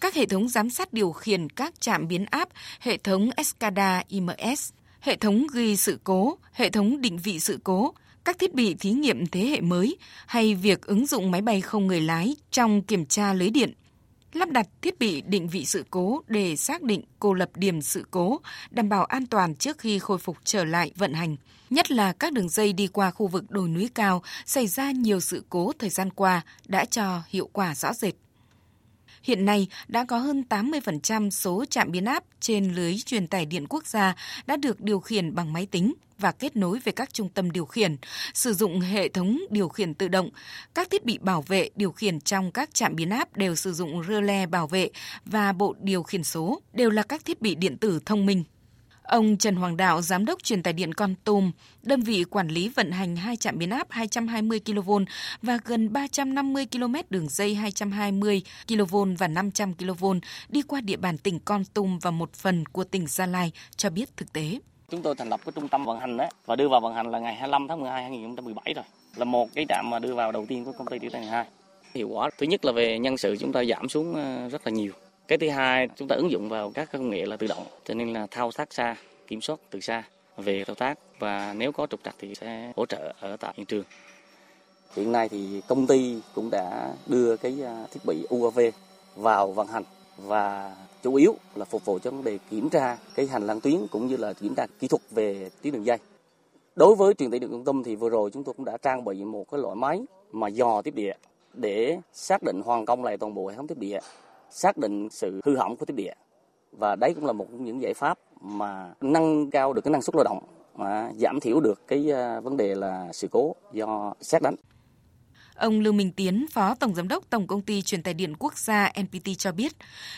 các 0.00 0.14
hệ 0.14 0.26
thống 0.26 0.48
giám 0.48 0.70
sát 0.70 0.92
điều 0.92 1.12
khiển 1.12 1.48
các 1.48 1.80
trạm 1.80 2.08
biến 2.08 2.24
áp, 2.30 2.48
hệ 2.80 2.96
thống 2.96 3.30
SCADA 3.44 4.02
IMS, 4.08 4.72
hệ 5.00 5.16
thống 5.16 5.46
ghi 5.54 5.76
sự 5.76 5.98
cố, 6.04 6.38
hệ 6.52 6.70
thống 6.70 7.00
định 7.00 7.18
vị 7.18 7.40
sự 7.40 7.58
cố, 7.64 7.94
các 8.24 8.38
thiết 8.38 8.54
bị 8.54 8.74
thí 8.74 8.90
nghiệm 8.90 9.26
thế 9.26 9.46
hệ 9.46 9.60
mới 9.60 9.96
hay 10.26 10.54
việc 10.54 10.82
ứng 10.86 11.06
dụng 11.06 11.30
máy 11.30 11.40
bay 11.40 11.60
không 11.60 11.86
người 11.86 12.00
lái 12.00 12.36
trong 12.50 12.82
kiểm 12.82 13.06
tra 13.06 13.32
lưới 13.32 13.50
điện 13.50 13.72
lắp 14.32 14.50
đặt 14.50 14.68
thiết 14.82 14.98
bị 14.98 15.20
định 15.20 15.48
vị 15.48 15.64
sự 15.64 15.84
cố 15.90 16.22
để 16.26 16.56
xác 16.56 16.82
định 16.82 17.02
cô 17.20 17.34
lập 17.34 17.50
điểm 17.54 17.82
sự 17.82 18.04
cố, 18.10 18.40
đảm 18.70 18.88
bảo 18.88 19.04
an 19.04 19.26
toàn 19.26 19.54
trước 19.54 19.78
khi 19.78 19.98
khôi 19.98 20.18
phục 20.18 20.36
trở 20.44 20.64
lại 20.64 20.92
vận 20.96 21.12
hành. 21.12 21.36
Nhất 21.70 21.90
là 21.90 22.12
các 22.12 22.32
đường 22.32 22.48
dây 22.48 22.72
đi 22.72 22.86
qua 22.86 23.10
khu 23.10 23.26
vực 23.26 23.50
đồi 23.50 23.68
núi 23.68 23.90
cao 23.94 24.22
xảy 24.46 24.66
ra 24.66 24.90
nhiều 24.90 25.20
sự 25.20 25.44
cố 25.48 25.72
thời 25.78 25.90
gian 25.90 26.10
qua 26.10 26.42
đã 26.66 26.84
cho 26.84 27.22
hiệu 27.28 27.48
quả 27.52 27.74
rõ 27.74 27.92
rệt. 27.94 28.14
Hiện 29.22 29.44
nay 29.44 29.68
đã 29.88 30.04
có 30.04 30.18
hơn 30.18 30.44
80% 30.48 31.30
số 31.30 31.64
trạm 31.70 31.90
biến 31.90 32.04
áp 32.04 32.24
trên 32.40 32.74
lưới 32.74 32.96
truyền 33.06 33.26
tải 33.26 33.46
điện 33.46 33.66
quốc 33.68 33.86
gia 33.86 34.14
đã 34.46 34.56
được 34.56 34.80
điều 34.80 35.00
khiển 35.00 35.34
bằng 35.34 35.52
máy 35.52 35.66
tính 35.66 35.92
và 36.18 36.32
kết 36.32 36.56
nối 36.56 36.78
với 36.84 36.92
các 36.92 37.14
trung 37.14 37.28
tâm 37.28 37.50
điều 37.50 37.66
khiển, 37.66 37.96
sử 38.34 38.52
dụng 38.52 38.80
hệ 38.80 39.08
thống 39.08 39.40
điều 39.50 39.68
khiển 39.68 39.94
tự 39.94 40.08
động. 40.08 40.30
Các 40.74 40.90
thiết 40.90 41.04
bị 41.04 41.18
bảo 41.18 41.42
vệ 41.42 41.70
điều 41.76 41.92
khiển 41.92 42.20
trong 42.20 42.52
các 42.52 42.74
trạm 42.74 42.96
biến 42.96 43.10
áp 43.10 43.36
đều 43.36 43.54
sử 43.54 43.72
dụng 43.72 44.02
rơ 44.08 44.20
le 44.20 44.46
bảo 44.46 44.66
vệ 44.66 44.90
và 45.24 45.52
bộ 45.52 45.74
điều 45.80 46.02
khiển 46.02 46.24
số, 46.24 46.60
đều 46.72 46.90
là 46.90 47.02
các 47.02 47.24
thiết 47.24 47.42
bị 47.42 47.54
điện 47.54 47.76
tử 47.76 48.00
thông 48.06 48.26
minh. 48.26 48.44
Ông 49.02 49.36
Trần 49.36 49.56
Hoàng 49.56 49.76
Đạo, 49.76 50.02
Giám 50.02 50.24
đốc 50.24 50.42
truyền 50.42 50.62
tải 50.62 50.72
điện 50.72 50.94
Con 50.94 51.14
Tum, 51.24 51.50
đơn 51.82 52.02
vị 52.02 52.24
quản 52.24 52.48
lý 52.48 52.68
vận 52.68 52.90
hành 52.90 53.16
hai 53.16 53.36
trạm 53.36 53.58
biến 53.58 53.70
áp 53.70 53.86
220 53.90 54.60
kV 54.60 54.90
và 55.42 55.58
gần 55.64 55.92
350 55.92 56.66
km 56.72 56.94
đường 57.10 57.28
dây 57.28 57.54
220 57.54 58.42
kV 58.68 58.96
và 59.18 59.28
500 59.28 59.74
kV 59.74 60.04
đi 60.48 60.62
qua 60.62 60.80
địa 60.80 60.96
bàn 60.96 61.18
tỉnh 61.18 61.38
Con 61.44 61.64
Tum 61.64 61.98
và 61.98 62.10
một 62.10 62.32
phần 62.32 62.66
của 62.66 62.84
tỉnh 62.84 63.06
Gia 63.06 63.26
Lai 63.26 63.52
cho 63.76 63.90
biết 63.90 64.16
thực 64.16 64.32
tế. 64.32 64.58
Chúng 64.90 65.02
tôi 65.02 65.14
thành 65.14 65.28
lập 65.28 65.40
cái 65.44 65.52
trung 65.54 65.68
tâm 65.68 65.84
vận 65.84 66.00
hành 66.00 66.16
đó 66.16 66.28
và 66.46 66.56
đưa 66.56 66.68
vào 66.68 66.80
vận 66.80 66.94
hành 66.94 67.10
là 67.10 67.18
ngày 67.18 67.34
25 67.34 67.68
tháng 67.68 67.80
12 67.80 68.02
2017 68.02 68.74
rồi. 68.74 68.84
Là 69.16 69.24
một 69.24 69.48
cái 69.54 69.66
trạm 69.68 69.90
mà 69.90 69.98
đưa 69.98 70.14
vào 70.14 70.32
đầu 70.32 70.46
tiên 70.48 70.64
của 70.64 70.72
công 70.72 70.86
ty 70.86 70.98
Điện 70.98 71.10
Tài 71.12 71.26
2. 71.26 71.44
Hiệu 71.94 72.08
quả 72.08 72.30
thứ 72.38 72.46
nhất 72.46 72.64
là 72.64 72.72
về 72.72 72.98
nhân 72.98 73.16
sự 73.16 73.36
chúng 73.36 73.52
ta 73.52 73.64
giảm 73.64 73.88
xuống 73.88 74.14
ờ, 74.14 74.48
rất 74.48 74.66
là 74.66 74.70
nhiều 74.72 74.92
cái 75.28 75.38
thứ 75.38 75.48
hai, 75.48 75.88
chúng 75.96 76.08
ta 76.08 76.16
ứng 76.16 76.30
dụng 76.30 76.48
vào 76.48 76.70
các 76.74 76.92
công 76.92 77.10
nghệ 77.10 77.26
là 77.26 77.36
tự 77.36 77.46
động, 77.46 77.66
cho 77.84 77.94
nên 77.94 78.12
là 78.12 78.26
thao 78.30 78.52
tác 78.52 78.72
xa, 78.72 78.96
kiểm 79.26 79.40
soát 79.40 79.60
từ 79.70 79.80
xa 79.80 80.02
về 80.36 80.64
thao 80.64 80.74
tác 80.74 80.98
và 81.18 81.54
nếu 81.58 81.72
có 81.72 81.86
trục 81.86 82.00
trặc 82.04 82.14
thì 82.18 82.34
sẽ 82.34 82.72
hỗ 82.76 82.86
trợ 82.86 83.12
ở 83.20 83.36
tại 83.36 83.52
hiện 83.56 83.66
trường 83.66 83.84
hiện 84.96 85.12
nay 85.12 85.28
thì 85.28 85.62
công 85.68 85.86
ty 85.86 86.20
cũng 86.34 86.50
đã 86.50 86.94
đưa 87.06 87.36
cái 87.36 87.62
à, 87.64 87.86
thiết 87.90 88.00
bị 88.06 88.26
UAV 88.28 88.60
vào 89.16 89.52
vận 89.52 89.66
hành 89.66 89.84
và 90.16 90.76
chủ 91.02 91.14
yếu 91.14 91.34
là 91.54 91.64
phục 91.64 91.84
vụ 91.84 91.98
cho 91.98 92.10
vấn 92.10 92.24
đề 92.24 92.38
kiểm 92.50 92.68
tra 92.68 92.98
cái 93.14 93.26
hành 93.26 93.46
lang 93.46 93.60
tuyến 93.60 93.86
cũng 93.90 94.06
như 94.06 94.16
là 94.16 94.32
kiểm 94.32 94.54
tra 94.54 94.66
kỹ 94.80 94.88
thuật 94.88 95.02
về 95.10 95.50
tuyến 95.62 95.72
đường 95.72 95.86
dây. 95.86 95.98
Đối 96.76 96.94
với 96.94 97.14
truyền 97.14 97.30
tải 97.30 97.40
điện 97.40 97.50
trung 97.50 97.64
tâm 97.64 97.82
thì 97.82 97.96
vừa 97.96 98.08
rồi 98.08 98.30
chúng 98.30 98.44
tôi 98.44 98.54
cũng 98.54 98.64
đã 98.64 98.76
trang 98.82 99.04
bị 99.04 99.24
một 99.24 99.44
cái 99.50 99.60
loại 99.60 99.76
máy 99.76 100.02
mà 100.32 100.48
dò 100.48 100.82
tiếp 100.82 100.94
địa 100.94 101.14
để 101.52 101.98
xác 102.12 102.42
định 102.42 102.62
hoàn 102.64 102.84
công 102.84 103.04
lại 103.04 103.16
toàn 103.16 103.34
bộ 103.34 103.48
hệ 103.48 103.56
thống 103.56 103.66
tiếp 103.66 103.78
địa 103.78 104.00
xác 104.52 104.76
định 104.76 105.08
sự 105.10 105.40
hư 105.44 105.56
hỏng 105.56 105.76
của 105.76 105.86
thiết 105.86 105.94
bị 105.94 106.08
và 106.72 106.96
đấy 106.96 107.12
cũng 107.14 107.26
là 107.26 107.32
một 107.32 107.46
những 107.50 107.82
giải 107.82 107.94
pháp 107.94 108.18
mà 108.40 108.94
nâng 109.00 109.50
cao 109.50 109.72
được 109.72 109.80
cái 109.84 109.92
năng 109.92 110.02
suất 110.02 110.14
lao 110.14 110.24
động 110.24 110.38
mà 110.76 111.12
giảm 111.16 111.40
thiểu 111.40 111.60
được 111.60 111.88
cái 111.88 112.12
à, 112.12 112.40
vấn 112.40 112.56
đề 112.56 112.74
là 112.74 113.08
sự 113.12 113.28
cố 113.30 113.54
do 113.72 114.14
xét 114.20 114.42
đánh. 114.42 114.54
Ông 115.54 115.80
Lưu 115.80 115.92
Minh 115.92 116.12
Tiến, 116.12 116.46
Phó 116.50 116.74
Tổng 116.74 116.94
Giám 116.94 117.08
đốc 117.08 117.30
Tổng 117.30 117.46
Công 117.46 117.62
ty 117.62 117.82
Truyền 117.82 118.02
tải 118.02 118.14
điện 118.14 118.34
Quốc 118.38 118.58
gia 118.58 118.92
NPT 119.00 119.28
cho 119.38 119.52
biết, 119.52 119.72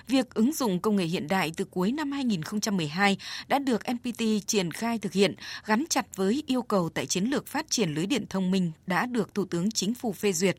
việc 0.06 0.34
ứng 0.34 0.52
dụng 0.52 0.80
công 0.80 0.96
nghệ 0.96 1.04
hiện 1.04 1.28
đại 1.28 1.52
từ 1.56 1.64
cuối 1.64 1.92
năm 1.92 2.12
2012 2.12 3.16
đã 3.48 3.58
được 3.58 3.82
NPT 3.92 4.22
triển 4.46 4.70
khai 4.70 4.98
thực 4.98 5.12
hiện 5.12 5.34
gắn 5.66 5.84
chặt 5.90 6.16
với 6.16 6.42
yêu 6.46 6.62
cầu 6.62 6.88
tại 6.88 7.06
chiến 7.06 7.24
lược 7.24 7.46
phát 7.46 7.70
triển 7.70 7.94
lưới 7.94 8.06
điện 8.06 8.24
thông 8.30 8.50
minh 8.50 8.72
đã 8.86 9.06
được 9.06 9.34
Thủ 9.34 9.44
tướng 9.44 9.70
Chính 9.70 9.94
phủ 9.94 10.12
phê 10.12 10.32
duyệt. 10.32 10.56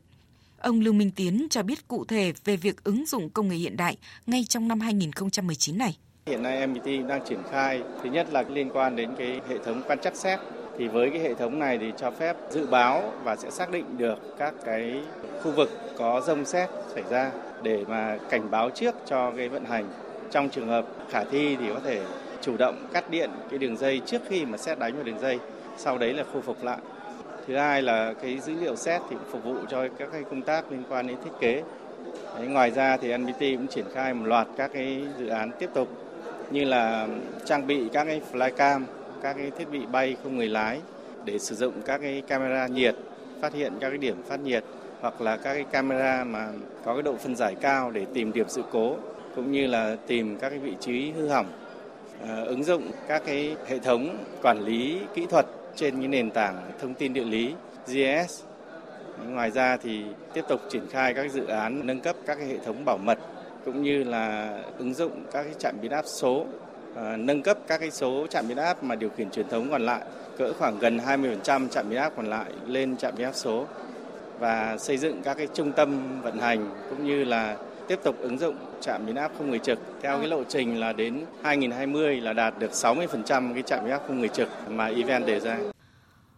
Ông 0.58 0.80
Lưu 0.80 0.92
Minh 0.92 1.10
Tiến 1.10 1.46
cho 1.50 1.62
biết 1.62 1.88
cụ 1.88 2.04
thể 2.04 2.32
về 2.44 2.56
việc 2.56 2.84
ứng 2.84 3.06
dụng 3.06 3.30
công 3.30 3.48
nghệ 3.48 3.56
hiện 3.56 3.76
đại 3.76 3.96
ngay 4.26 4.44
trong 4.48 4.68
năm 4.68 4.80
2019 4.80 5.78
này. 5.78 5.96
Hiện 6.26 6.42
nay 6.42 6.66
MBT 6.66 6.86
đang 7.08 7.24
triển 7.28 7.38
khai, 7.50 7.82
thứ 8.02 8.10
nhất 8.10 8.26
là 8.32 8.44
liên 8.48 8.70
quan 8.70 8.96
đến 8.96 9.10
cái 9.18 9.40
hệ 9.48 9.58
thống 9.64 9.82
quan 9.86 9.98
trắc 9.98 10.16
xét 10.16 10.38
thì 10.78 10.88
với 10.88 11.10
cái 11.10 11.20
hệ 11.20 11.34
thống 11.34 11.58
này 11.58 11.78
thì 11.78 11.92
cho 11.98 12.10
phép 12.10 12.36
dự 12.50 12.66
báo 12.66 13.12
và 13.24 13.36
sẽ 13.36 13.50
xác 13.50 13.70
định 13.70 13.84
được 13.98 14.18
các 14.38 14.54
cái 14.64 15.00
khu 15.42 15.52
vực 15.52 15.70
có 15.98 16.22
rông 16.26 16.44
xét 16.44 16.70
xảy 16.94 17.02
ra 17.10 17.30
để 17.62 17.84
mà 17.88 18.18
cảnh 18.30 18.50
báo 18.50 18.70
trước 18.70 18.94
cho 19.06 19.30
cái 19.36 19.48
vận 19.48 19.64
hành. 19.64 19.88
Trong 20.30 20.48
trường 20.48 20.68
hợp 20.68 20.86
khả 21.10 21.24
thi 21.24 21.56
thì 21.56 21.68
có 21.74 21.80
thể 21.84 22.02
chủ 22.42 22.56
động 22.56 22.88
cắt 22.92 23.10
điện 23.10 23.30
cái 23.50 23.58
đường 23.58 23.76
dây 23.76 24.00
trước 24.06 24.22
khi 24.28 24.44
mà 24.44 24.58
xét 24.58 24.78
đánh 24.78 24.94
vào 24.94 25.04
đường 25.04 25.20
dây, 25.20 25.38
sau 25.76 25.98
đấy 25.98 26.12
là 26.12 26.24
khôi 26.32 26.42
phục 26.42 26.64
lại 26.64 26.78
thứ 27.46 27.56
hai 27.56 27.82
là 27.82 28.12
cái 28.22 28.38
dữ 28.40 28.54
liệu 28.60 28.76
xét 28.76 29.02
thì 29.10 29.16
phục 29.30 29.44
vụ 29.44 29.56
cho 29.68 29.88
các 29.98 30.08
cái 30.12 30.22
công 30.30 30.42
tác 30.42 30.72
liên 30.72 30.82
quan 30.88 31.06
đến 31.06 31.16
thiết 31.24 31.30
kế. 31.40 31.62
Đấy, 32.36 32.46
ngoài 32.46 32.70
ra 32.70 32.96
thì 32.96 33.16
NBT 33.18 33.40
cũng 33.40 33.66
triển 33.66 33.84
khai 33.94 34.14
một 34.14 34.26
loạt 34.26 34.46
các 34.56 34.70
cái 34.74 35.02
dự 35.18 35.26
án 35.26 35.50
tiếp 35.58 35.70
tục 35.74 35.88
như 36.50 36.64
là 36.64 37.08
trang 37.44 37.66
bị 37.66 37.88
các 37.92 38.04
cái 38.04 38.20
flycam 38.32 38.82
các 39.22 39.36
cái 39.36 39.50
thiết 39.58 39.70
bị 39.70 39.86
bay 39.92 40.16
không 40.22 40.36
người 40.36 40.48
lái 40.48 40.80
để 41.24 41.38
sử 41.38 41.54
dụng 41.54 41.72
các 41.84 41.98
cái 41.98 42.22
camera 42.28 42.66
nhiệt 42.66 42.94
phát 43.40 43.52
hiện 43.52 43.72
các 43.80 43.88
cái 43.88 43.98
điểm 43.98 44.22
phát 44.28 44.40
nhiệt 44.40 44.64
hoặc 45.00 45.20
là 45.20 45.36
các 45.36 45.54
cái 45.54 45.64
camera 45.64 46.24
mà 46.24 46.48
có 46.84 46.94
cái 46.94 47.02
độ 47.02 47.14
phân 47.14 47.36
giải 47.36 47.54
cao 47.60 47.90
để 47.90 48.06
tìm 48.14 48.32
điểm 48.32 48.46
sự 48.48 48.62
cố 48.72 48.96
cũng 49.36 49.52
như 49.52 49.66
là 49.66 49.96
tìm 50.06 50.38
các 50.38 50.50
cái 50.50 50.58
vị 50.58 50.72
trí 50.80 51.10
hư 51.10 51.28
hỏng. 51.28 51.46
À, 52.28 52.42
ứng 52.46 52.64
dụng 52.64 52.90
các 53.08 53.22
cái 53.26 53.56
hệ 53.66 53.78
thống 53.78 54.16
quản 54.42 54.58
lý 54.60 55.00
kỹ 55.14 55.26
thuật 55.26 55.46
trên 55.76 55.98
cái 55.98 56.08
nền 56.08 56.30
tảng 56.30 56.70
thông 56.80 56.94
tin 56.94 57.12
địa 57.12 57.24
lý 57.24 57.54
GIS. 57.86 58.42
Ngoài 59.28 59.50
ra 59.50 59.76
thì 59.76 60.02
tiếp 60.32 60.44
tục 60.48 60.60
triển 60.70 60.86
khai 60.90 61.14
các 61.14 61.32
dự 61.32 61.46
án 61.46 61.86
nâng 61.86 62.00
cấp 62.00 62.16
các 62.26 62.38
hệ 62.38 62.58
thống 62.58 62.84
bảo 62.84 62.98
mật 62.98 63.18
cũng 63.64 63.82
như 63.82 64.04
là 64.04 64.58
ứng 64.78 64.94
dụng 64.94 65.12
các 65.32 65.42
cái 65.42 65.54
trạm 65.58 65.74
biến 65.82 65.92
áp 65.92 66.04
số, 66.06 66.46
à, 66.96 67.16
nâng 67.16 67.42
cấp 67.42 67.58
các 67.66 67.80
cái 67.80 67.90
số 67.90 68.26
trạm 68.26 68.48
biến 68.48 68.56
áp 68.56 68.82
mà 68.82 68.94
điều 68.94 69.10
khiển 69.10 69.30
truyền 69.30 69.48
thống 69.48 69.70
còn 69.70 69.82
lại 69.86 70.00
cỡ 70.38 70.52
khoảng 70.52 70.78
gần 70.78 70.98
20% 70.98 71.68
trạm 71.68 71.90
biến 71.90 71.98
áp 71.98 72.12
còn 72.16 72.26
lại 72.26 72.50
lên 72.66 72.96
trạm 72.96 73.14
biến 73.16 73.26
áp 73.26 73.34
số 73.34 73.66
và 74.38 74.76
xây 74.78 74.96
dựng 74.96 75.22
các 75.22 75.34
cái 75.34 75.48
trung 75.54 75.72
tâm 75.72 76.20
vận 76.22 76.38
hành 76.38 76.70
cũng 76.90 77.06
như 77.06 77.24
là 77.24 77.56
tiếp 77.88 78.00
tục 78.02 78.16
ứng 78.20 78.38
dụng 78.38 78.54
trạm 78.80 79.06
biến 79.06 79.16
áp 79.16 79.32
không 79.38 79.50
người 79.50 79.58
trực 79.58 79.78
theo 80.02 80.18
cái 80.18 80.28
lộ 80.28 80.44
trình 80.48 80.80
là 80.80 80.92
đến 80.92 81.20
2020 81.42 82.20
là 82.20 82.32
đạt 82.32 82.58
được 82.58 82.70
60% 82.70 83.54
cái 83.54 83.62
trạm 83.62 83.84
biến 83.84 83.92
áp 83.92 84.02
không 84.06 84.18
người 84.18 84.28
trực 84.28 84.48
mà 84.68 84.86
event 84.86 85.26
đề 85.26 85.40
ra. 85.40 85.58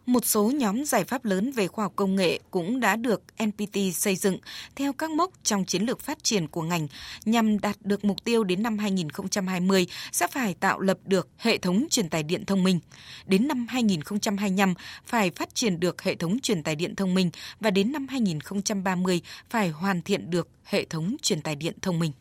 Một 0.09 0.25
số 0.25 0.51
nhóm 0.51 0.85
giải 0.85 1.03
pháp 1.03 1.25
lớn 1.25 1.51
về 1.51 1.67
khoa 1.67 1.85
học 1.85 1.93
công 1.95 2.15
nghệ 2.15 2.39
cũng 2.51 2.79
đã 2.79 2.95
được 2.95 3.21
NPT 3.43 3.77
xây 3.93 4.15
dựng 4.15 4.37
theo 4.75 4.93
các 4.93 5.11
mốc 5.11 5.31
trong 5.43 5.65
chiến 5.65 5.83
lược 5.83 5.99
phát 5.99 6.23
triển 6.23 6.47
của 6.47 6.61
ngành 6.61 6.87
nhằm 7.25 7.59
đạt 7.59 7.75
được 7.81 8.05
mục 8.05 8.23
tiêu 8.23 8.43
đến 8.43 8.63
năm 8.63 8.77
2020 8.77 9.87
sẽ 10.11 10.27
phải 10.27 10.53
tạo 10.53 10.79
lập 10.79 10.97
được 11.05 11.27
hệ 11.37 11.57
thống 11.57 11.85
truyền 11.89 12.09
tải 12.09 12.23
điện 12.23 12.45
thông 12.45 12.63
minh. 12.63 12.79
Đến 13.25 13.47
năm 13.47 13.67
2025 13.69 14.73
phải 15.05 15.31
phát 15.31 15.55
triển 15.55 15.79
được 15.79 16.01
hệ 16.01 16.15
thống 16.15 16.39
truyền 16.39 16.63
tải 16.63 16.75
điện 16.75 16.95
thông 16.95 17.13
minh 17.13 17.31
và 17.59 17.71
đến 17.71 17.91
năm 17.91 18.07
2030 18.07 19.21
phải 19.49 19.69
hoàn 19.69 20.01
thiện 20.01 20.29
được 20.29 20.47
hệ 20.63 20.85
thống 20.85 21.15
truyền 21.21 21.41
tải 21.41 21.55
điện 21.55 21.73
thông 21.81 21.99
minh. 21.99 22.11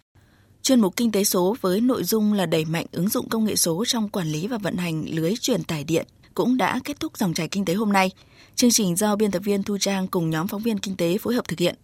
Chuyên 0.63 0.81
mục 0.81 0.97
Kinh 0.97 1.13
tế 1.13 1.25
số 1.25 1.57
với 1.61 1.81
nội 1.81 2.05
dung 2.05 2.33
là 2.33 2.47
đẩy 2.47 2.65
mạnh 2.65 2.87
ứng 2.93 3.09
dụng 3.09 3.29
công 3.29 3.45
nghệ 3.45 3.57
số 3.57 3.85
trong 3.85 4.09
quản 4.09 4.27
lý 4.27 4.47
và 4.47 4.59
vận 4.59 4.77
hành 4.77 5.05
lưới 5.09 5.35
truyền 5.41 5.65
tải 5.65 5.85
điện 5.85 6.07
cũng 6.39 6.57
đã 6.57 6.81
kết 6.85 7.01
thúc 7.01 7.19
dòng 7.19 7.35
chảy 7.35 7.49
kinh 7.49 7.65
tế 7.65 7.75
hôm 7.75 7.93
nay. 7.93 8.11
Chương 8.55 8.71
trình 8.71 8.97
do 8.97 9.17
biên 9.17 9.31
tập 9.31 9.43
viên 9.45 9.63
Thu 9.63 9.79
Trang 9.79 10.09
cùng 10.09 10.31
nhóm 10.31 10.49
phóng 10.49 10.63
viên 10.63 10.79
kinh 10.79 10.97
tế 10.97 11.19
phối 11.19 11.35
hợp 11.35 11.49
thực 11.49 11.59
hiện. 11.59 11.75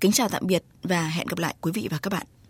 Kính 0.00 0.12
chào 0.12 0.28
tạm 0.28 0.46
biệt 0.46 0.64
và 0.82 1.08
hẹn 1.08 1.26
gặp 1.26 1.38
lại 1.38 1.54
quý 1.60 1.72
vị 1.74 1.88
và 1.90 1.98
các 2.02 2.12
bạn. 2.12 2.26